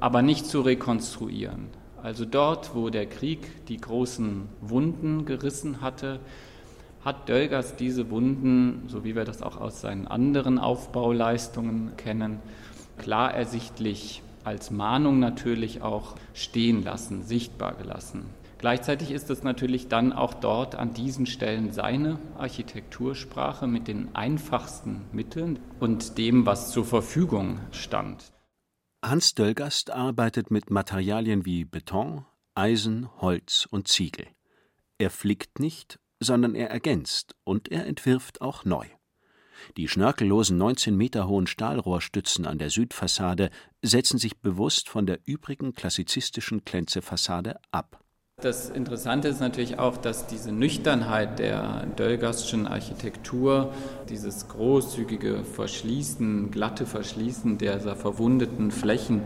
aber 0.00 0.22
nicht 0.22 0.46
zu 0.46 0.60
rekonstruieren. 0.60 1.68
Also 2.02 2.24
dort, 2.24 2.74
wo 2.74 2.90
der 2.90 3.06
Krieg 3.06 3.66
die 3.66 3.78
großen 3.78 4.48
Wunden 4.60 5.24
gerissen 5.24 5.80
hatte, 5.80 6.20
hat 7.04 7.28
Dölgast 7.28 7.80
diese 7.80 8.10
Wunden, 8.10 8.84
so 8.88 9.04
wie 9.04 9.16
wir 9.16 9.24
das 9.24 9.42
auch 9.42 9.60
aus 9.60 9.80
seinen 9.80 10.06
anderen 10.06 10.58
Aufbauleistungen 10.58 11.96
kennen, 11.96 12.40
klar 12.98 13.32
ersichtlich 13.32 14.22
als 14.44 14.70
Mahnung 14.70 15.18
natürlich 15.18 15.82
auch 15.82 16.14
stehen 16.34 16.82
lassen, 16.82 17.22
sichtbar 17.22 17.74
gelassen. 17.74 18.26
Gleichzeitig 18.58 19.12
ist 19.12 19.30
es 19.30 19.44
natürlich 19.44 19.86
dann 19.86 20.12
auch 20.12 20.34
dort 20.34 20.74
an 20.74 20.92
diesen 20.92 21.26
Stellen 21.26 21.72
seine 21.72 22.18
Architektursprache 22.36 23.68
mit 23.68 23.86
den 23.86 24.14
einfachsten 24.16 25.02
Mitteln 25.12 25.60
und 25.78 26.18
dem, 26.18 26.44
was 26.44 26.72
zur 26.72 26.84
Verfügung 26.84 27.60
stand. 27.70 28.32
Hans 29.04 29.34
Döllgast 29.34 29.92
arbeitet 29.92 30.50
mit 30.50 30.70
Materialien 30.70 31.44
wie 31.44 31.64
Beton, 31.64 32.24
Eisen, 32.56 33.08
Holz 33.20 33.68
und 33.70 33.86
Ziegel. 33.86 34.26
Er 34.98 35.10
flickt 35.10 35.60
nicht, 35.60 36.00
sondern 36.18 36.56
er 36.56 36.70
ergänzt 36.70 37.36
und 37.44 37.70
er 37.70 37.86
entwirft 37.86 38.40
auch 38.40 38.64
neu. 38.64 38.86
Die 39.76 39.88
schnörkellosen 39.88 40.56
19 40.58 40.96
Meter 40.96 41.28
hohen 41.28 41.46
Stahlrohrstützen 41.46 42.46
an 42.46 42.58
der 42.58 42.70
Südfassade 42.70 43.50
setzen 43.82 44.18
sich 44.18 44.38
bewusst 44.38 44.88
von 44.88 45.06
der 45.06 45.20
übrigen 45.24 45.74
klassizistischen 45.74 46.64
Klenze-Fassade 46.64 47.58
ab. 47.70 48.04
Das 48.40 48.70
Interessante 48.70 49.26
ist 49.26 49.40
natürlich 49.40 49.80
auch, 49.80 49.96
dass 49.96 50.28
diese 50.28 50.52
Nüchternheit 50.52 51.40
der 51.40 51.86
Dölgastschen 51.96 52.68
Architektur, 52.68 53.72
dieses 54.08 54.46
großzügige 54.46 55.42
Verschließen, 55.42 56.52
glatte 56.52 56.86
Verschließen 56.86 57.58
dieser 57.58 57.96
verwundeten 57.96 58.70
Flächen, 58.70 59.22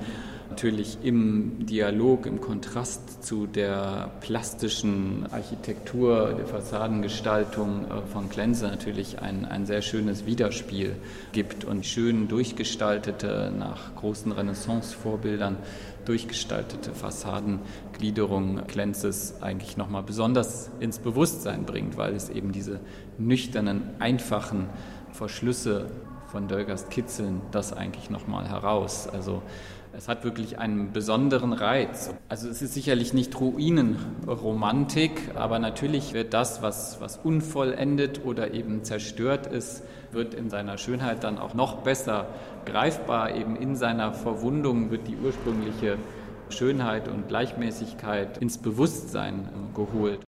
natürlich 0.53 0.99
im 1.03 1.65
Dialog, 1.65 2.27
im 2.27 2.43
Kontrast 2.43 3.25
zu 3.25 3.47
der 3.47 4.11
plastischen 4.21 5.25
Architektur, 5.33 6.35
der 6.37 6.47
Fassadengestaltung 6.47 7.87
äh, 7.87 8.03
von 8.13 8.29
Klenze 8.29 8.67
natürlich 8.67 9.23
ein, 9.23 9.47
ein 9.47 9.65
sehr 9.65 9.81
schönes 9.81 10.27
Widerspiel 10.27 10.95
gibt 11.33 11.65
und 11.65 11.87
schön 11.87 12.29
durchgestaltete, 12.29 13.51
nach 13.59 13.95
großen 13.95 14.31
Renaissance-Vorbildern 14.31 15.57
durchgestaltete 16.05 16.93
Fassadengliederung 16.93 18.67
Klenzes 18.67 19.41
eigentlich 19.41 19.79
nochmal 19.79 20.03
besonders 20.03 20.71
ins 20.81 20.99
Bewusstsein 20.99 21.65
bringt, 21.65 21.97
weil 21.97 22.15
es 22.15 22.29
eben 22.29 22.53
diese 22.53 22.81
nüchternen, 23.17 23.85
einfachen 24.01 24.67
Verschlüsse 25.13 25.87
von 26.31 26.47
Dölgast 26.49 26.91
kitzeln 26.91 27.41
das 27.53 27.73
eigentlich 27.73 28.11
nochmal 28.11 28.49
heraus. 28.49 29.07
Also 29.07 29.41
es 29.97 30.09
hat 30.09 30.25
wirklich 30.25 30.59
einen 30.59 30.93
besonderen 30.93 31.53
Reiz. 31.53 32.15
Also 32.29 32.49
es 32.49 32.63
ist 32.63 32.75
sicherlich 32.75 33.13
nicht 33.13 33.39
Ruinenromantik, 33.39 35.33
aber 35.35 35.59
natürlich 35.59 36.15
wird 36.15 36.33
das, 36.35 36.63
was, 36.63 37.01
was 37.01 37.19
unvollendet 37.19 38.25
oder 38.25 38.55
eben 38.55 38.85
zerstört 38.85 39.47
ist, 39.47 39.83
wird 40.13 40.35
in 40.35 40.51
seiner 40.51 40.79
Schönheit 40.79 41.25
dann 41.25 41.39
auch 41.39 41.55
noch 41.55 41.83
besser 41.83 42.27
greifbar. 42.65 43.35
Eben 43.35 43.57
in 43.57 43.77
seiner 43.77 44.13
Verwundung 44.13 44.91
wird 44.91 45.09
die 45.09 45.17
ursprüngliche 45.17 45.99
Schönheit 46.49 47.09
und 47.09 47.29
Gleichmäßigkeit 47.29 48.39
ins 48.39 48.59
Bewusstsein 48.59 49.49
äh, 49.49 49.75
geholt. 49.75 50.21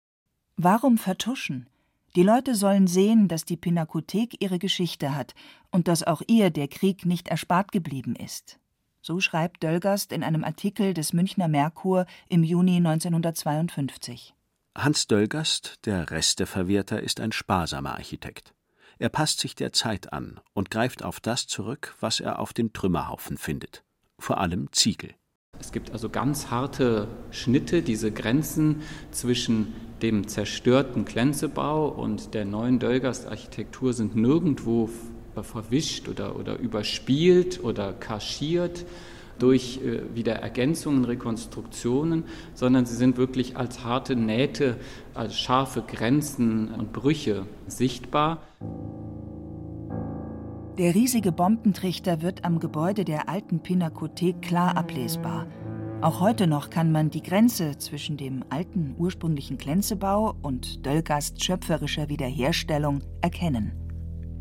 Warum 0.57 0.97
vertuschen? 0.97 1.67
Die 2.15 2.23
Leute 2.23 2.53
sollen 2.53 2.87
sehen, 2.87 3.27
dass 3.27 3.43
die 3.43 3.57
Pinakothek 3.57 4.35
ihre 4.39 4.59
Geschichte 4.59 5.15
hat 5.15 5.33
und 5.71 5.87
dass 5.87 6.03
auch 6.03 6.21
ihr 6.27 6.51
der 6.51 6.67
Krieg 6.67 7.05
nicht 7.05 7.27
erspart 7.27 7.71
geblieben 7.71 8.15
ist. 8.15 8.59
So 9.05 9.19
schreibt 9.19 9.63
Döllgast 9.63 10.13
in 10.13 10.23
einem 10.23 10.45
Artikel 10.45 10.93
des 10.93 11.11
Münchner 11.11 11.49
Merkur 11.49 12.05
im 12.29 12.41
Juni 12.41 12.77
1952. 12.77 14.33
Hans 14.75 15.07
Döllgast, 15.07 15.79
der 15.83 16.09
Resteverwerter, 16.09 17.03
ist 17.03 17.19
ein 17.19 17.33
sparsamer 17.33 17.95
Architekt. 17.95 18.53
Er 18.99 19.09
passt 19.09 19.41
sich 19.41 19.55
der 19.55 19.73
Zeit 19.73 20.13
an 20.13 20.39
und 20.53 20.71
greift 20.71 21.03
auf 21.03 21.19
das 21.19 21.47
zurück, 21.47 21.97
was 21.99 22.21
er 22.21 22.39
auf 22.39 22.53
den 22.53 22.71
Trümmerhaufen 22.71 23.37
findet. 23.37 23.83
Vor 24.19 24.37
allem 24.37 24.71
Ziegel. 24.71 25.13
Es 25.59 25.73
gibt 25.73 25.91
also 25.91 26.09
ganz 26.09 26.49
harte 26.49 27.09
Schnitte, 27.31 27.81
diese 27.81 28.09
Grenzen 28.09 28.83
zwischen 29.11 29.73
dem 30.01 30.29
zerstörten 30.29 31.03
Glänzebau 31.03 31.89
und 31.89 32.33
der 32.33 32.45
neuen 32.45 32.79
Dölgast-Architektur 32.79 33.91
sind 33.91 34.15
nirgendwo 34.15 34.89
verwischt 35.41 36.07
oder, 36.07 36.35
oder 36.35 36.59
überspielt 36.59 37.63
oder 37.63 37.93
kaschiert 37.93 38.85
durch 39.39 39.79
äh, 39.83 40.15
wieder 40.15 40.33
Ergänzungen, 40.33 41.05
Rekonstruktionen, 41.05 42.25
sondern 42.53 42.85
sie 42.85 42.95
sind 42.95 43.17
wirklich 43.17 43.57
als 43.57 43.83
harte 43.83 44.15
Nähte, 44.15 44.77
als 45.13 45.37
scharfe 45.37 45.81
Grenzen 45.81 46.69
und 46.69 46.93
Brüche 46.93 47.45
sichtbar. 47.67 48.43
Der 50.77 50.95
riesige 50.95 51.31
Bombentrichter 51.31 52.21
wird 52.21 52.45
am 52.45 52.59
Gebäude 52.59 53.05
der 53.05 53.29
alten 53.29 53.59
Pinakothek 53.59 54.41
klar 54.41 54.75
ablesbar. 54.75 55.47
Auch 56.01 56.19
heute 56.19 56.47
noch 56.47 56.69
kann 56.69 56.91
man 56.91 57.11
die 57.11 57.21
Grenze 57.21 57.77
zwischen 57.77 58.17
dem 58.17 58.43
alten 58.49 58.95
ursprünglichen 58.97 59.57
Glänzebau 59.57 60.35
und 60.41 60.85
Döllgasts 60.85 61.43
schöpferischer 61.43 62.09
Wiederherstellung 62.09 63.01
erkennen. 63.21 63.82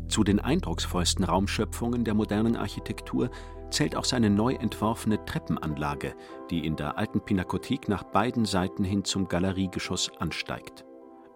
Zu 0.07 0.23
den 0.23 0.39
eindrucksvollsten 0.39 1.25
Raumschöpfungen 1.25 2.03
der 2.03 2.13
modernen 2.13 2.55
Architektur 2.55 3.29
zählt 3.69 3.95
auch 3.95 4.05
seine 4.05 4.29
neu 4.29 4.53
entworfene 4.53 5.23
Treppenanlage, 5.25 6.13
die 6.49 6.65
in 6.65 6.75
der 6.75 6.97
alten 6.97 7.21
Pinakothek 7.21 7.89
nach 7.89 8.03
beiden 8.03 8.45
Seiten 8.45 8.83
hin 8.83 9.03
zum 9.03 9.27
Galeriegeschoss 9.27 10.11
ansteigt. 10.19 10.85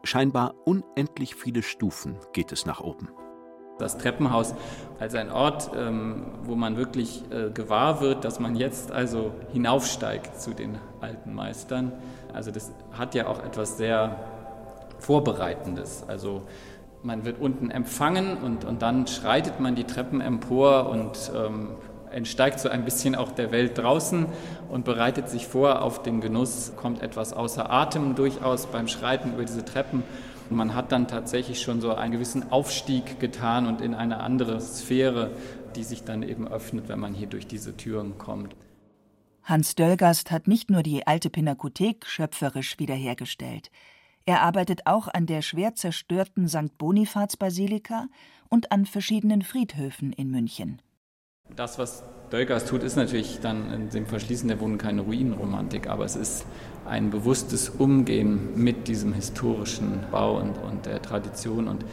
Scheinbar 0.03 0.53
unendlich 0.65 1.35
viele 1.35 1.63
Stufen 1.63 2.17
geht 2.33 2.51
es 2.51 2.65
nach 2.65 2.79
oben. 2.79 3.09
Das 3.79 3.97
Treppenhaus 3.97 4.55
als 4.99 5.13
ein 5.13 5.31
Ort, 5.31 5.71
ähm, 5.75 6.25
wo 6.43 6.55
man 6.55 6.77
wirklich 6.77 7.23
äh, 7.29 7.51
gewahr 7.51 8.01
wird, 8.01 8.25
dass 8.25 8.39
man 8.39 8.55
jetzt 8.55 8.91
also 8.91 9.33
hinaufsteigt 9.51 10.39
zu 10.39 10.53
den 10.53 10.79
alten 10.99 11.33
Meistern. 11.33 11.91
Also 12.33 12.49
das 12.51 12.71
hat 12.91 13.13
ja 13.13 13.27
auch 13.27 13.43
etwas 13.43 13.77
sehr 13.77 14.17
Vorbereitendes. 14.99 16.03
Also 16.07 16.43
man 17.03 17.25
wird 17.25 17.39
unten 17.39 17.71
empfangen 17.71 18.37
und, 18.37 18.65
und 18.65 18.81
dann 18.81 19.07
schreitet 19.07 19.59
man 19.59 19.75
die 19.75 19.83
Treppen 19.83 20.21
empor 20.21 20.89
und 20.89 21.31
ähm, 21.35 21.69
entsteigt 22.11 22.59
so 22.59 22.69
ein 22.69 22.85
bisschen 22.85 23.15
auch 23.15 23.31
der 23.31 23.51
Welt 23.51 23.77
draußen 23.77 24.25
und 24.69 24.85
bereitet 24.85 25.29
sich 25.29 25.47
vor 25.47 25.81
auf 25.81 26.01
den 26.03 26.21
Genuss, 26.21 26.73
kommt 26.75 27.01
etwas 27.01 27.33
außer 27.33 27.69
Atem 27.71 28.15
durchaus 28.15 28.67
beim 28.67 28.87
Schreiten 28.87 29.33
über 29.33 29.45
diese 29.45 29.65
Treppen. 29.65 30.03
Und 30.49 30.55
man 30.55 30.73
hat 30.73 30.91
dann 30.91 31.07
tatsächlich 31.07 31.61
schon 31.61 31.81
so 31.81 31.93
einen 31.93 32.13
gewissen 32.13 32.51
Aufstieg 32.51 33.19
getan 33.19 33.67
und 33.67 33.81
in 33.81 33.93
eine 33.93 34.21
andere 34.21 34.61
Sphäre, 34.61 35.31
die 35.75 35.83
sich 35.83 36.03
dann 36.03 36.23
eben 36.23 36.47
öffnet, 36.47 36.87
wenn 36.87 36.99
man 36.99 37.13
hier 37.13 37.27
durch 37.27 37.47
diese 37.47 37.75
Türen 37.75 38.17
kommt. 38.17 38.55
Hans 39.43 39.75
Döllgast 39.75 40.31
hat 40.31 40.47
nicht 40.47 40.69
nur 40.69 40.83
die 40.83 41.07
alte 41.07 41.29
Pinakothek 41.29 42.05
schöpferisch 42.05 42.79
wiederhergestellt. 42.79 43.71
Er 44.27 44.41
arbeitet 44.41 44.87
auch 44.87 45.07
an 45.07 45.25
der 45.25 45.41
schwer 45.41 45.73
zerstörten 45.73 46.49
St. 46.49 46.77
Bonifaz-Basilika 46.77 48.07
und 48.49 48.73
an 48.73 48.85
verschiedenen 48.85 49.41
Friedhöfen 49.41 50.11
in 50.11 50.29
München. 50.31 50.81
Das, 51.55 51.79
was 51.79 52.03
Dölgers 52.29 52.65
tut, 52.65 52.83
ist 52.83 52.97
natürlich 52.97 53.39
dann 53.39 53.71
in 53.71 53.89
dem 53.89 54.05
Verschließen 54.05 54.49
der 54.49 54.59
Wohnung 54.59 54.79
keine 54.79 54.99
Ruinenromantik, 54.99 55.87
aber 55.87 56.03
es 56.03 56.17
ist 56.17 56.45
ein 56.85 57.09
bewusstes 57.09 57.69
Umgehen 57.69 58.61
mit 58.61 58.89
diesem 58.89 59.13
historischen 59.13 60.03
Bau 60.11 60.41
und, 60.41 60.57
und 60.57 60.85
der 60.85 61.01
Tradition. 61.01 61.69
Und 61.69 61.85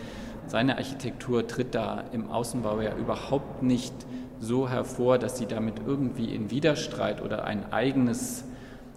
seine 0.48 0.76
Architektur 0.76 1.46
tritt 1.46 1.76
da 1.76 2.02
im 2.10 2.32
Außenbau 2.32 2.80
ja 2.80 2.96
überhaupt 2.96 3.62
nicht 3.62 3.94
so 4.40 4.68
hervor, 4.68 5.18
dass 5.18 5.38
sie 5.38 5.46
damit 5.46 5.74
irgendwie 5.86 6.34
in 6.34 6.50
Widerstreit 6.50 7.22
oder 7.22 7.44
ein 7.44 7.72
eigenes 7.72 8.42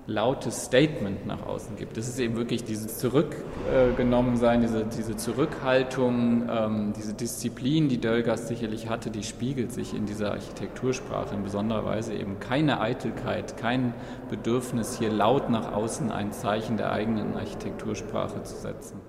lautes 0.07 0.63
Statement 0.63 1.25
nach 1.27 1.45
außen 1.45 1.75
gibt. 1.75 1.97
Das 1.97 2.07
ist 2.07 2.17
eben 2.17 2.37
wirklich 2.37 2.63
dieses 2.63 2.97
Zurückgenommensein, 2.97 4.61
diese, 4.61 4.85
diese 4.85 5.17
Zurückhaltung, 5.17 6.47
ähm, 6.49 6.93
diese 6.95 7.13
Disziplin, 7.13 7.89
die 7.89 7.99
Dölgast 7.99 8.47
sicherlich 8.47 8.89
hatte, 8.89 9.11
die 9.11 9.23
spiegelt 9.23 9.71
sich 9.71 9.93
in 9.93 10.05
dieser 10.05 10.31
Architektursprache 10.31 11.35
in 11.35 11.43
besonderer 11.43 11.85
Weise 11.85 12.13
eben 12.13 12.39
keine 12.39 12.79
Eitelkeit, 12.79 13.57
kein 13.57 13.93
Bedürfnis, 14.29 14.97
hier 14.97 15.11
laut 15.11 15.49
nach 15.49 15.73
außen 15.73 16.09
ein 16.09 16.31
Zeichen 16.31 16.77
der 16.77 16.91
eigenen 16.91 17.35
Architektursprache 17.35 18.43
zu 18.43 18.55
setzen. 18.55 19.01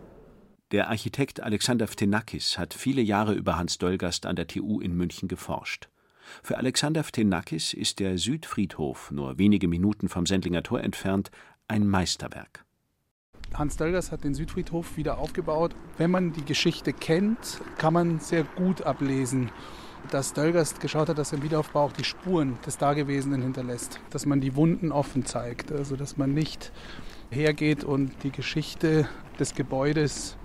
Der 0.73 0.89
Architekt 0.89 1.43
Alexander 1.43 1.87
Ftenakis 1.87 2.59
hat 2.59 2.75
viele 2.75 3.01
Jahre 3.01 3.33
über 3.33 3.57
Hans 3.57 3.79
Dölgast 3.79 4.27
an 4.27 4.37
der 4.37 4.49
TU 4.49 4.81
in 4.81 4.95
München 4.95 5.29
geforscht. 5.29 5.89
Für 6.43 6.59
Alexander 6.59 7.05
Ftenakis 7.05 7.73
ist 7.73 7.99
der 7.99 8.19
Südfriedhof, 8.19 9.11
nur 9.11 9.39
wenige 9.39 9.69
Minuten 9.69 10.09
vom 10.09 10.27
Sendlinger 10.27 10.63
Tor 10.63 10.81
entfernt, 10.81 11.31
ein 11.69 11.87
Meisterwerk. 11.87 12.65
Hans 13.55 13.77
Dölgers 13.77 14.13
hat 14.13 14.25
den 14.25 14.35
Südfriedhof 14.35 14.97
wieder 14.97 15.19
aufgebaut. 15.19 15.75
Wenn 15.97 16.11
man 16.11 16.33
die 16.33 16.45
Geschichte 16.45 16.93
kennt, 16.93 17.61
kann 17.79 17.95
man 17.95 18.21
sehr 18.21 18.45
gut 18.45 18.83
ablesen, 18.83 19.51
dass 20.11 20.35
Dölgers 20.35 20.79
geschaut 20.79 21.09
hat, 21.09 21.19
dass 21.19 21.33
im 21.33 21.43
Wiederaufbau 21.43 21.87
auch 21.87 21.93
die 21.93 22.05
Spuren 22.05 22.59
des 22.67 22.79
Dagewesenen 22.79 23.43
hinterlässt. 23.43 24.01
Dass 24.11 24.27
man 24.27 24.41
die 24.41 24.55
Wunden 24.55 24.93
offen 24.93 25.25
zeigt. 25.25 25.73
Also 25.73 25.97
dass 25.97 26.17
man 26.17 26.35
nicht 26.35 26.73
hergeht 27.31 27.85
und 27.85 28.23
die 28.23 28.31
Geschichte 28.31 29.09
des 29.41 29.55
Gebäudes 29.55 30.37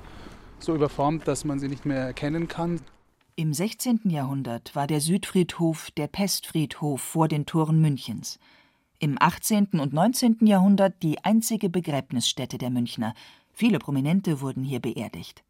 so 0.60 0.74
überformt, 0.74 1.28
dass 1.28 1.46
man 1.46 1.60
sie 1.60 1.68
nicht 1.68 1.86
mehr 1.86 2.00
erkennen 2.00 2.48
kann. 2.48 2.80
Im 3.36 3.52
16. 3.52 4.02
Jahrhundert 4.12 4.76
war 4.76 4.86
der 4.86 5.02
Südfriedhof 5.02 5.90
der 5.98 6.06
Pestfriedhof 6.06 7.02
vor 7.02 7.28
den 7.28 7.48
Toren 7.48 7.82
Münchens. 7.82 8.38
Im 9.00 9.18
18. 9.20 9.80
und 9.80 9.92
19. 9.92 10.46
Jahrhundert 10.46 11.02
die 11.02 11.24
einzige 11.24 11.68
Begräbnisstätte 11.68 12.60
der 12.60 12.70
Münchner. 12.70 13.16
Viele 13.52 13.80
Prominente 13.80 14.40
wurden 14.40 14.64
hier 14.64 14.80
beerdigt. 14.80 15.44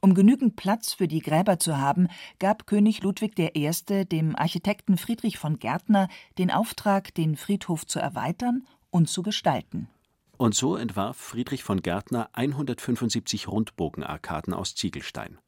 Um 0.00 0.14
genügend 0.14 0.56
Platz 0.56 0.94
für 0.94 1.06
die 1.06 1.20
Gräber 1.20 1.58
zu 1.58 1.76
haben, 1.76 2.08
gab 2.38 2.66
König 2.66 3.02
Ludwig 3.02 3.38
I. 3.38 3.70
dem 4.06 4.34
Architekten 4.34 4.96
Friedrich 4.96 5.36
von 5.36 5.58
Gärtner 5.58 6.08
den 6.38 6.50
Auftrag, 6.50 7.14
den 7.14 7.36
Friedhof 7.36 7.86
zu 7.86 7.98
erweitern 7.98 8.66
und 8.88 9.10
zu 9.10 9.22
gestalten. 9.22 9.90
Und 10.38 10.54
so 10.54 10.76
entwarf 10.76 11.18
Friedrich 11.18 11.62
von 11.62 11.82
Gärtner 11.82 12.30
175 12.32 13.48
Rundbogenarkaden 13.48 14.54
aus 14.54 14.74
Ziegelstein. 14.74 15.38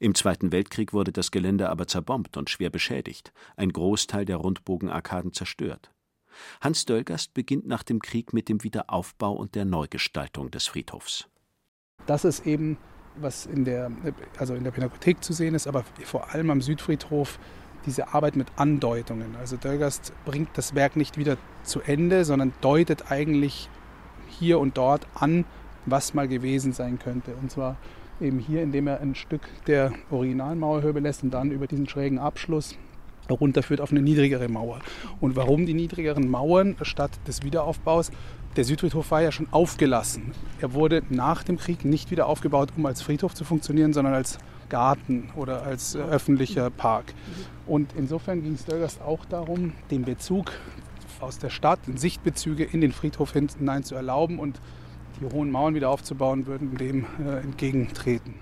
Im 0.00 0.14
Zweiten 0.14 0.52
Weltkrieg 0.52 0.92
wurde 0.92 1.12
das 1.12 1.30
Gelände 1.30 1.68
aber 1.70 1.86
zerbombt 1.86 2.36
und 2.36 2.50
schwer 2.50 2.70
beschädigt, 2.70 3.32
ein 3.56 3.72
Großteil 3.72 4.24
der 4.24 4.36
Rundbogenarkaden 4.36 5.32
zerstört. 5.32 5.90
Hans 6.60 6.84
Dölgast 6.84 7.34
beginnt 7.34 7.66
nach 7.66 7.82
dem 7.82 8.00
Krieg 8.00 8.32
mit 8.32 8.48
dem 8.48 8.62
Wiederaufbau 8.62 9.32
und 9.32 9.54
der 9.54 9.64
Neugestaltung 9.64 10.50
des 10.50 10.66
Friedhofs. 10.66 11.28
Das 12.06 12.24
ist 12.24 12.46
eben, 12.46 12.78
was 13.16 13.46
in 13.46 13.64
der, 13.64 13.90
also 14.38 14.54
in 14.54 14.64
der 14.64 14.70
Pinakothek 14.70 15.22
zu 15.22 15.32
sehen 15.32 15.54
ist, 15.54 15.66
aber 15.66 15.84
vor 16.04 16.32
allem 16.32 16.50
am 16.50 16.60
Südfriedhof 16.60 17.38
diese 17.86 18.12
Arbeit 18.12 18.36
mit 18.36 18.48
Andeutungen. 18.56 19.36
Also 19.36 19.56
Dölgast 19.56 20.12
bringt 20.24 20.50
das 20.54 20.74
Werk 20.74 20.96
nicht 20.96 21.16
wieder 21.16 21.36
zu 21.62 21.80
Ende, 21.80 22.24
sondern 22.24 22.52
deutet 22.60 23.10
eigentlich 23.10 23.68
hier 24.28 24.58
und 24.58 24.76
dort 24.76 25.06
an, 25.14 25.44
was 25.86 26.14
mal 26.14 26.28
gewesen 26.28 26.72
sein 26.72 26.98
könnte. 26.98 27.34
Und 27.34 27.50
zwar 27.50 27.76
Eben 28.20 28.38
hier, 28.38 28.62
indem 28.62 28.88
er 28.88 29.00
ein 29.00 29.14
Stück 29.14 29.42
der 29.66 29.92
Originalmauerhöhe 30.10 30.98
lässt 30.98 31.22
und 31.22 31.30
dann 31.30 31.50
über 31.50 31.66
diesen 31.66 31.88
schrägen 31.88 32.18
Abschluss 32.18 32.76
runterführt 33.30 33.80
auf 33.80 33.90
eine 33.90 34.02
niedrigere 34.02 34.48
Mauer. 34.48 34.80
Und 35.20 35.36
warum 35.36 35.66
die 35.66 35.74
niedrigeren 35.74 36.28
Mauern 36.28 36.76
statt 36.82 37.12
des 37.26 37.42
Wiederaufbaus? 37.42 38.10
Der 38.56 38.64
Südfriedhof 38.64 39.10
war 39.10 39.22
ja 39.22 39.30
schon 39.30 39.46
aufgelassen. 39.50 40.32
Er 40.60 40.72
wurde 40.74 41.02
nach 41.10 41.42
dem 41.44 41.58
Krieg 41.58 41.84
nicht 41.84 42.10
wieder 42.10 42.26
aufgebaut, 42.26 42.70
um 42.76 42.86
als 42.86 43.02
Friedhof 43.02 43.34
zu 43.34 43.44
funktionieren, 43.44 43.92
sondern 43.92 44.14
als 44.14 44.38
Garten 44.68 45.30
oder 45.36 45.62
als 45.62 45.94
äh, 45.94 45.98
öffentlicher 45.98 46.70
Park. 46.70 47.14
Und 47.66 47.92
insofern 47.96 48.42
ging 48.42 48.54
es 48.54 48.64
Dölgers 48.64 49.00
auch 49.00 49.24
darum, 49.26 49.72
den 49.90 50.02
Bezug 50.02 50.52
aus 51.20 51.38
der 51.38 51.50
Stadt, 51.50 51.80
Sichtbezüge 51.94 52.64
in 52.64 52.80
den 52.80 52.92
Friedhof 52.92 53.32
hinein 53.32 53.84
zu 53.84 53.94
erlauben 53.94 54.38
und 54.38 54.60
die 55.20 55.26
hohen 55.32 55.50
Mauern 55.50 55.74
wieder 55.74 55.90
aufzubauen, 55.90 56.46
würden 56.46 56.76
dem 56.76 57.06
äh, 57.24 57.38
entgegentreten. 57.40 58.34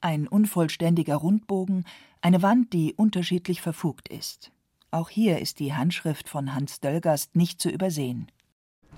Ein 0.00 0.26
unvollständiger 0.26 1.16
Rundbogen, 1.16 1.84
eine 2.22 2.42
Wand, 2.42 2.72
die 2.72 2.94
unterschiedlich 2.94 3.60
verfugt 3.60 4.08
ist. 4.08 4.50
Auch 4.90 5.08
hier 5.08 5.38
ist 5.38 5.60
die 5.60 5.74
Handschrift 5.74 6.28
von 6.28 6.54
Hans 6.54 6.80
Dölgast 6.80 7.36
nicht 7.36 7.60
zu 7.60 7.70
übersehen. 7.70 8.30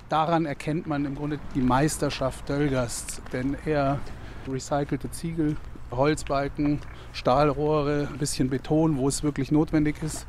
Daran 0.08 0.46
erkennt 0.46 0.86
man 0.86 1.04
im 1.04 1.14
Grunde 1.14 1.38
die 1.54 1.60
Meisterschaft 1.60 2.48
Dölgasts, 2.48 3.20
denn 3.32 3.56
er 3.66 4.00
recycelte 4.48 5.10
Ziegel, 5.10 5.56
Holzbalken, 5.90 6.80
Stahlrohre, 7.12 8.08
ein 8.10 8.18
bisschen 8.18 8.48
Beton, 8.48 8.96
wo 8.96 9.08
es 9.08 9.22
wirklich 9.22 9.52
notwendig 9.52 10.02
ist. 10.02 10.26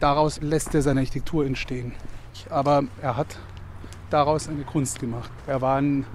Daraus 0.00 0.40
lässt 0.40 0.74
er 0.74 0.82
seine 0.82 1.00
Architektur 1.00 1.46
entstehen. 1.46 1.92
Aber 2.50 2.84
er 3.00 3.16
hat 3.16 3.38
daraus 4.12 4.48
eine 4.48 4.64
Kunst 4.64 5.00
gemacht. 5.00 5.30
Er 5.46 5.60
war 5.60 5.80
ein 5.80 6.06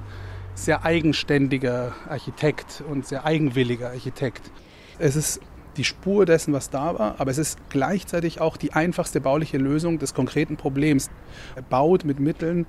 sehr 0.56 0.84
eigenständiger 0.84 1.94
Architekt 2.10 2.84
und 2.90 3.06
sehr 3.06 3.26
eigenwilliger 3.26 3.90
Architekt. 3.90 4.52
Es 5.00 5.16
ist 5.16 5.40
die 5.78 5.84
Spur 5.84 6.26
dessen, 6.26 6.54
was 6.54 6.70
da 6.72 6.98
war, 6.98 7.16
aber 7.20 7.30
es 7.30 7.38
ist 7.38 7.60
gleichzeitig 7.70 8.42
auch 8.42 8.58
die 8.58 8.74
einfachste 8.74 9.22
bauliche 9.22 9.58
Lösung 9.58 10.00
des 10.00 10.16
konkreten 10.16 10.58
Problems. 10.58 11.12
Er 11.56 11.62
baut 11.62 12.04
mit 12.04 12.20
Mitteln, 12.20 12.66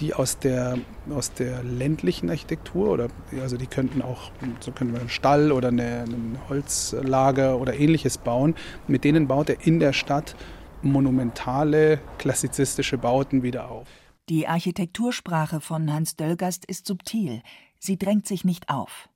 die 0.00 0.14
aus 0.14 0.38
der, 0.38 0.78
aus 1.10 1.32
der 1.32 1.62
ländlichen 1.62 2.30
Architektur 2.30 2.90
oder 2.90 3.08
also 3.40 3.56
die 3.56 3.66
könnten 3.66 4.02
auch, 4.02 4.30
so 4.60 4.72
könnten 4.72 4.94
wir 4.94 5.00
einen 5.00 5.08
Stall 5.08 5.52
oder 5.52 5.68
eine, 5.68 6.04
ein 6.04 6.38
Holzlager 6.48 7.58
oder 7.58 7.74
ähnliches 7.74 8.18
bauen, 8.18 8.54
mit 8.86 9.04
denen 9.04 9.28
baut 9.28 9.50
er 9.50 9.64
in 9.64 9.80
der 9.80 9.92
Stadt 9.92 10.34
monumentale 10.82 11.98
klassizistische 12.18 12.98
Bauten 12.98 13.42
wieder 13.42 13.70
auf. 13.70 13.86
Die 14.28 14.46
Architektursprache 14.46 15.62
von 15.62 15.90
Hans 15.90 16.14
Dölgast 16.14 16.66
ist 16.66 16.86
subtil, 16.86 17.40
sie 17.78 17.96
drängt 17.96 18.26
sich 18.26 18.44
nicht 18.44 18.68
auf. 18.68 19.08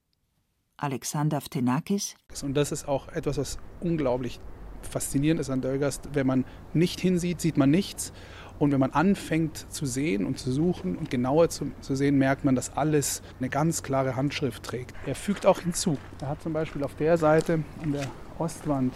Alexander 0.79 1.43
Ftenakis. 1.43 2.15
Und 2.43 2.55
das 2.55 2.73
ist 2.73 2.89
auch 2.89 3.09
etwas, 3.09 3.37
was 3.37 3.59
unglaublich 3.81 4.41
faszinierend 4.81 5.39
ist 5.39 5.51
an 5.51 5.61
Dölgast. 5.61 6.09
Wenn 6.15 6.27
man 6.27 6.47
nicht 6.73 6.99
hinsieht, 6.99 7.43
sieht 7.43 7.59
man 7.59 7.71
nichts. 7.71 8.15
Und 8.59 8.73
wenn 8.73 8.81
man 8.81 8.93
anfängt 8.93 9.71
zu 9.71 9.85
sehen 9.85 10.25
und 10.25 10.39
zu 10.39 10.51
suchen 10.51 10.97
und 10.97 11.11
genauer 11.11 11.51
zu, 11.51 11.73
zu, 11.83 11.95
sehen, 11.95 12.17
merkt 12.17 12.47
man, 12.47 12.55
dass 12.55 12.75
alles 12.75 13.21
eine 13.39 13.51
ganz 13.51 13.83
klare 13.83 14.17
Handschrift 14.17 14.63
trägt. 14.63 14.95
Er 15.05 15.15
fügt 15.15 15.45
auch 15.45 15.61
hinzu. 15.61 15.99
Er 16.23 16.31
hat 16.31 16.43
zum 16.43 16.55
Beispiel 16.55 16.83
auf 16.85 16.95
der 16.95 17.19
Seite 17.19 17.63
an 17.83 17.93
der 17.93 18.11
Ostwand 18.39 18.95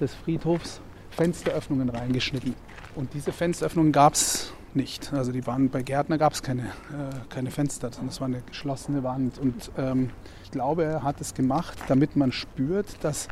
des 0.00 0.14
Friedhofs 0.14 0.80
Fensteröffnungen 1.10 1.90
reingeschnitten. 1.90 2.54
Und 2.94 3.12
diese 3.12 3.32
Fensteröffnungen 3.32 3.92
gab 3.92 4.14
es 4.14 4.54
nicht. 4.76 5.12
Also 5.12 5.32
die 5.32 5.46
waren 5.46 5.70
bei 5.70 5.82
Gärtner 5.82 6.18
gab 6.18 6.32
es 6.32 6.42
keine, 6.42 6.62
äh, 6.62 7.14
keine 7.28 7.50
Fenster, 7.50 7.90
sondern 7.92 8.08
es 8.08 8.20
war 8.20 8.28
eine 8.28 8.42
geschlossene 8.42 9.02
Wand. 9.02 9.38
Und 9.38 9.70
ähm, 9.76 10.10
ich 10.44 10.50
glaube, 10.50 10.84
er 10.84 11.02
hat 11.02 11.20
es 11.20 11.34
gemacht, 11.34 11.78
damit 11.88 12.16
man 12.16 12.32
spürt, 12.32 13.02
dass 13.02 13.28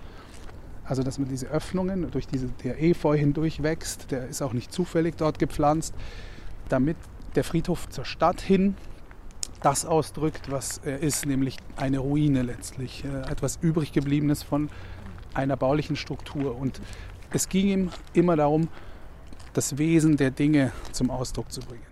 also 0.84 1.04
dass 1.04 1.20
man 1.20 1.28
diese 1.28 1.46
Öffnungen 1.46 2.10
durch 2.10 2.26
diese 2.26 2.48
der 2.64 2.82
Efeu 2.82 3.16
hindurch 3.16 3.62
wächst, 3.62 4.10
der 4.10 4.26
ist 4.26 4.42
auch 4.42 4.52
nicht 4.52 4.72
zufällig 4.72 5.16
dort 5.16 5.38
gepflanzt, 5.38 5.94
damit 6.68 6.96
der 7.36 7.44
Friedhof 7.44 7.88
zur 7.88 8.04
Stadt 8.04 8.40
hin 8.40 8.74
das 9.62 9.84
ausdrückt, 9.84 10.50
was 10.50 10.78
er 10.78 10.98
ist, 10.98 11.26
nämlich 11.26 11.58
eine 11.76 11.98
Ruine 11.98 12.42
letztlich, 12.42 13.04
äh, 13.04 13.30
etwas 13.30 13.58
übrig 13.62 13.92
gebliebenes 13.92 14.42
von 14.42 14.68
einer 15.32 15.56
baulichen 15.56 15.94
Struktur. 15.94 16.56
Und 16.56 16.80
es 17.32 17.48
ging 17.48 17.68
ihm 17.68 17.90
immer 18.12 18.34
darum, 18.34 18.68
das 19.52 19.78
Wesen 19.78 20.16
der 20.16 20.30
Dinge 20.30 20.72
zum 20.92 21.10
Ausdruck 21.10 21.50
zu 21.50 21.60
bringen. 21.60 21.86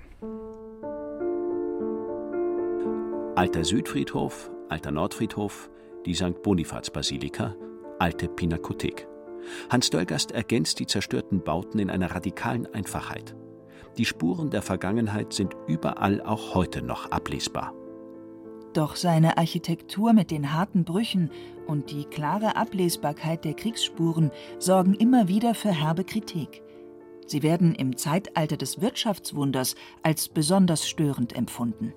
Alter 3.35 3.64
Südfriedhof, 3.64 4.51
alter 4.68 4.90
Nordfriedhof, 4.90 5.71
die 6.07 6.14
St. 6.14 6.42
Bonifaz-Basilika, 6.42 7.55
alte 7.99 8.29
Pinakothek. 8.29 9.07
Hans 9.71 9.90
Dölgast 9.90 10.33
ergänzt 10.33 10.79
die 10.81 10.87
zerstörten 10.87 11.42
Bauten 11.42 11.79
in 11.79 11.90
einer 11.90 12.11
radikalen 12.11 12.66
Einfachheit. 12.75 13.37
Die 13.97 14.05
Spuren 14.05 14.51
der 14.51 14.62
Vergangenheit 14.62 15.33
sind 15.33 15.57
überall 15.66 16.21
auch 16.21 16.55
heute 16.55 16.83
noch 16.83 17.11
ablesbar. 17.11 17.75
Doch 18.73 18.97
seine 18.97 19.38
Architektur 19.38 20.12
mit 20.12 20.31
den 20.31 20.53
harten 20.53 20.85
Brüchen 20.85 21.31
und 21.66 21.90
die 21.90 22.05
klare 22.05 22.57
Ablesbarkeit 22.57 23.44
der 23.44 23.55
Kriegsspuren 23.55 24.31
sorgen 24.59 24.94
immer 24.94 25.29
wieder 25.29 25.55
für 25.55 25.73
herbe 25.73 26.05
Kritik. 26.05 26.62
Sie 27.29 27.43
werden 27.43 27.75
im 27.75 27.97
Zeitalter 27.99 28.57
des 28.57 28.81
Wirtschaftswunders 28.81 29.77
als 30.03 30.29
besonders 30.31 30.88
störend 30.88 31.37
empfunden. 31.37 31.93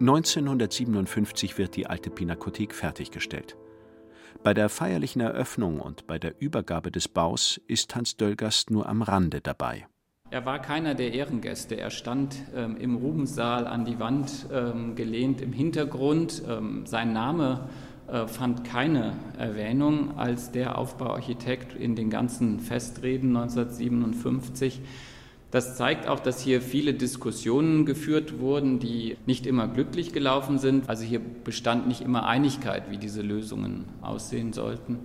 1957 0.00 1.58
wird 1.58 1.76
die 1.76 1.86
alte 1.86 2.08
Pinakothek 2.08 2.74
fertiggestellt. 2.74 3.56
Bei 4.42 4.54
der 4.54 4.70
feierlichen 4.70 5.20
Eröffnung 5.20 5.80
und 5.80 6.06
bei 6.06 6.18
der 6.18 6.40
Übergabe 6.40 6.90
des 6.90 7.08
Baus 7.08 7.60
ist 7.66 7.94
Hans 7.94 8.16
Döllgast 8.16 8.70
nur 8.70 8.88
am 8.88 9.02
Rande 9.02 9.40
dabei. 9.42 9.86
Er 10.30 10.46
war 10.46 10.60
keiner 10.60 10.94
der 10.94 11.12
Ehrengäste. 11.12 11.76
Er 11.76 11.90
stand 11.90 12.36
ähm, 12.54 12.76
im 12.76 12.96
Rubenssaal 12.96 13.66
an 13.66 13.84
die 13.84 13.98
Wand 13.98 14.46
ähm, 14.52 14.94
gelehnt 14.94 15.40
im 15.40 15.52
Hintergrund. 15.52 16.42
Ähm, 16.46 16.84
sein 16.86 17.12
Name 17.12 17.68
fand 18.26 18.64
keine 18.64 19.12
Erwähnung 19.38 20.16
als 20.16 20.50
der 20.50 20.78
Aufbauarchitekt 20.78 21.74
in 21.74 21.94
den 21.94 22.08
ganzen 22.08 22.60
Festreden 22.60 23.36
1957. 23.36 24.80
Das 25.50 25.76
zeigt 25.76 26.06
auch, 26.06 26.20
dass 26.20 26.40
hier 26.40 26.60
viele 26.60 26.92
Diskussionen 26.92 27.86
geführt 27.86 28.38
wurden, 28.38 28.78
die 28.78 29.16
nicht 29.26 29.46
immer 29.46 29.66
glücklich 29.66 30.12
gelaufen 30.12 30.58
sind. 30.58 30.88
Also 30.90 31.04
hier 31.04 31.20
bestand 31.20 31.88
nicht 31.88 32.02
immer 32.02 32.26
Einigkeit, 32.26 32.90
wie 32.90 32.98
diese 32.98 33.22
Lösungen 33.22 33.84
aussehen 34.02 34.52
sollten. 34.52 34.98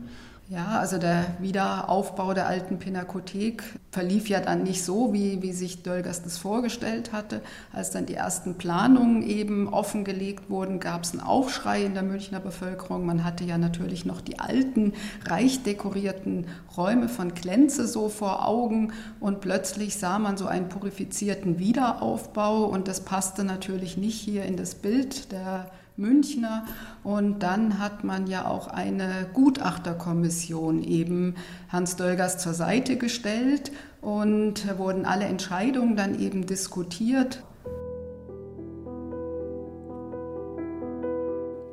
Ja, 0.50 0.80
also 0.80 0.98
der 0.98 1.26
Wiederaufbau 1.40 2.34
der 2.34 2.48
alten 2.48 2.78
Pinakothek 2.78 3.64
verlief 3.92 4.28
ja 4.28 4.42
dann 4.42 4.64
nicht 4.64 4.84
so, 4.84 5.14
wie, 5.14 5.42
wie 5.42 5.54
sich 5.54 5.84
Dölgers 5.84 6.22
das 6.22 6.38
vorgestellt 6.38 7.14
hatte. 7.14 7.42
Als 7.72 7.92
dann 7.92 8.06
die 8.06 8.16
ersten 8.16 8.58
Planungen 8.58 9.24
eben 9.24 9.70
offengelegt 9.70 10.50
wurden, 10.50 10.82
gab 10.82 11.06
es 11.06 11.14
einen 11.14 11.22
Aufschrei 11.22 11.86
in 11.86 11.94
der 11.94 12.04
Münchner 12.04 12.42
Bevölkerung. 12.42 13.06
Man 13.06 13.24
hatte 13.24 13.46
ja 13.46 13.58
natürlich 13.58 14.04
noch 14.04 14.20
die 14.20 14.40
alten, 14.40 14.94
reich 15.26 15.64
dekorierten 15.64 16.48
Räume 16.76 17.08
von 17.08 17.34
Klenze 17.34 17.88
so 17.88 18.10
vor 18.10 18.46
Augen 18.46 18.92
und 19.22 19.40
plötzlich 19.40 19.96
sah 19.96 20.20
man 20.20 20.36
so 20.36 20.46
einen 20.46 20.68
purifizierten 20.68 21.58
Wiederaufbau 21.58 22.66
und 22.66 22.90
das 22.90 23.00
passte 23.00 23.46
natürlich 23.46 23.96
nicht 23.96 24.20
hier 24.20 24.44
in 24.44 24.58
das 24.58 24.76
Bild 24.76 25.32
der 25.32 25.72
Münchner. 25.98 26.66
Und 27.04 27.44
dann 27.44 27.80
hat 27.80 28.04
man 28.04 28.28
ja 28.28 28.48
auch 28.48 28.68
eine 28.68 29.28
Gutachterkommission 29.34 30.84
eben 30.84 31.36
Hans 31.70 31.96
Dölgers 31.96 32.38
zur 32.38 32.54
Seite 32.54 32.98
gestellt 32.98 33.72
und 34.02 34.78
wurden 34.78 35.06
alle 35.06 35.26
Entscheidungen 35.26 35.96
dann 35.96 36.20
eben 36.20 36.46
diskutiert. 36.46 37.44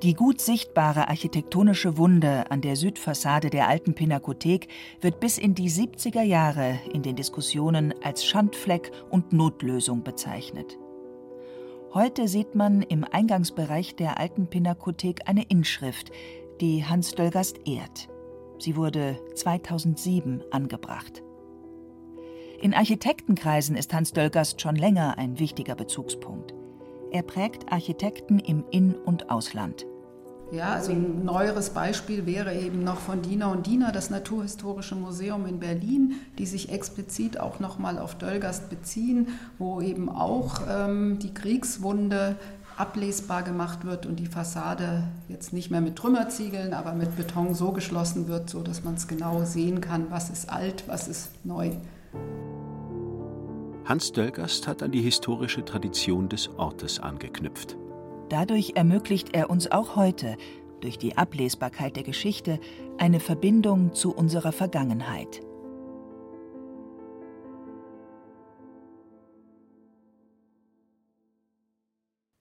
Die 0.02 0.14
gut 0.14 0.40
sichtbare 0.40 1.09
architektonische 1.09 1.98
Wunde 1.98 2.50
an 2.50 2.62
der 2.62 2.74
Südfassade 2.74 3.50
der 3.50 3.68
alten 3.68 3.92
Pinakothek 3.94 4.68
wird 5.02 5.20
bis 5.20 5.37
in 5.37 5.54
die 5.54 5.70
70er 5.70 6.22
Jahre 6.22 6.78
in 6.90 7.02
den 7.02 7.16
Diskussionen 7.16 7.92
als 8.02 8.24
Schandfleck 8.24 8.92
und 9.11 9.35
Notlösung 9.35 10.02
bezeichnet. 10.02 10.78
Heute 11.92 12.29
sieht 12.29 12.55
man 12.55 12.83
im 12.83 13.05
Eingangsbereich 13.05 13.96
der 13.96 14.20
alten 14.20 14.46
Pinakothek 14.46 15.22
eine 15.29 15.42
Inschrift, 15.42 16.12
die 16.61 16.85
Hans 16.85 17.16
Dölgast 17.16 17.66
ehrt. 17.66 18.09
Sie 18.61 18.76
wurde 18.76 19.18
2007 19.35 20.44
angebracht. 20.53 21.24
In 22.61 22.74
Architektenkreisen 22.74 23.74
ist 23.74 23.92
Hans 23.92 24.12
Dölgast 24.12 24.61
schon 24.61 24.76
länger 24.76 25.18
ein 25.18 25.40
wichtiger 25.40 25.74
Bezugspunkt. 25.74 26.55
Er 27.11 27.22
prägt 27.22 27.72
Architekten 27.72 28.38
im 28.38 28.64
In- 28.70 28.94
und 28.94 29.29
Ausland. 29.29 29.85
Ja, 30.52 30.72
also 30.74 30.90
ein 30.90 31.24
neueres 31.24 31.70
Beispiel 31.70 32.26
wäre 32.26 32.54
eben 32.54 32.82
noch 32.82 32.98
von 32.98 33.22
Dina 33.22 33.52
und 33.52 33.66
Dina, 33.66 33.92
das 33.92 34.10
Naturhistorische 34.10 34.96
Museum 34.96 35.46
in 35.46 35.60
Berlin, 35.60 36.14
die 36.38 36.46
sich 36.46 36.72
explizit 36.72 37.38
auch 37.38 37.60
nochmal 37.60 37.98
auf 37.98 38.16
Dölgast 38.16 38.68
beziehen, 38.68 39.28
wo 39.58 39.80
eben 39.80 40.08
auch 40.08 40.62
ähm, 40.68 41.20
die 41.20 41.32
Kriegswunde 41.32 42.36
ablesbar 42.76 43.44
gemacht 43.44 43.84
wird 43.84 44.06
und 44.06 44.16
die 44.16 44.26
Fassade 44.26 45.04
jetzt 45.28 45.52
nicht 45.52 45.70
mehr 45.70 45.82
mit 45.82 45.96
Trümmerziegeln, 45.96 46.72
aber 46.72 46.94
mit 46.94 47.14
Beton 47.16 47.54
so 47.54 47.70
geschlossen 47.70 48.26
wird, 48.26 48.50
so 48.50 48.62
dass 48.62 48.82
man 48.82 48.94
es 48.94 49.06
genau 49.06 49.44
sehen 49.44 49.80
kann, 49.80 50.10
was 50.10 50.30
ist 50.30 50.50
alt, 50.50 50.84
was 50.88 51.06
ist 51.06 51.30
neu. 51.44 51.70
Hans 53.84 54.12
Dölgast 54.12 54.66
hat 54.66 54.82
an 54.82 54.92
die 54.92 55.02
historische 55.02 55.64
Tradition 55.64 56.28
des 56.28 56.48
Ortes 56.56 57.00
angeknüpft. 57.00 57.76
Dadurch 58.30 58.72
ermöglicht 58.76 59.34
er 59.34 59.50
uns 59.50 59.70
auch 59.70 59.96
heute, 59.96 60.38
durch 60.80 60.98
die 60.98 61.18
Ablesbarkeit 61.18 61.96
der 61.96 62.04
Geschichte, 62.04 62.60
eine 62.96 63.18
Verbindung 63.18 63.92
zu 63.92 64.14
unserer 64.14 64.52
Vergangenheit. 64.52 65.42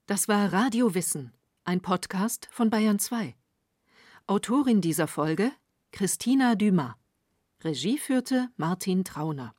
Das 0.05 0.27
war 0.27 0.53
Radio 0.53 0.93
Wissen, 0.93 1.33
ein 1.65 1.81
Podcast 1.81 2.47
von 2.51 2.69
Bayern 2.69 2.99
2. 2.99 3.35
Autorin 4.27 4.81
dieser 4.81 5.07
Folge 5.07 5.51
Christina 5.91 6.53
Dumas. 6.53 6.93
Regie 7.63 7.97
führte 7.97 8.49
Martin 8.57 9.03
Trauner. 9.03 9.55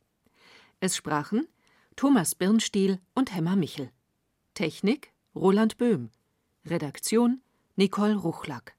Es 0.79 0.97
sprachen 0.97 1.49
Thomas 1.97 2.37
Birnstiel 2.37 3.01
und 3.15 3.35
Hemmer 3.35 3.57
Michel. 3.57 3.91
Technik 4.55 5.13
Roland 5.35 5.77
Böhm. 5.77 6.11
Redaktion 6.65 7.41
Nicole 7.79 8.15
Ruchlack 8.15 8.75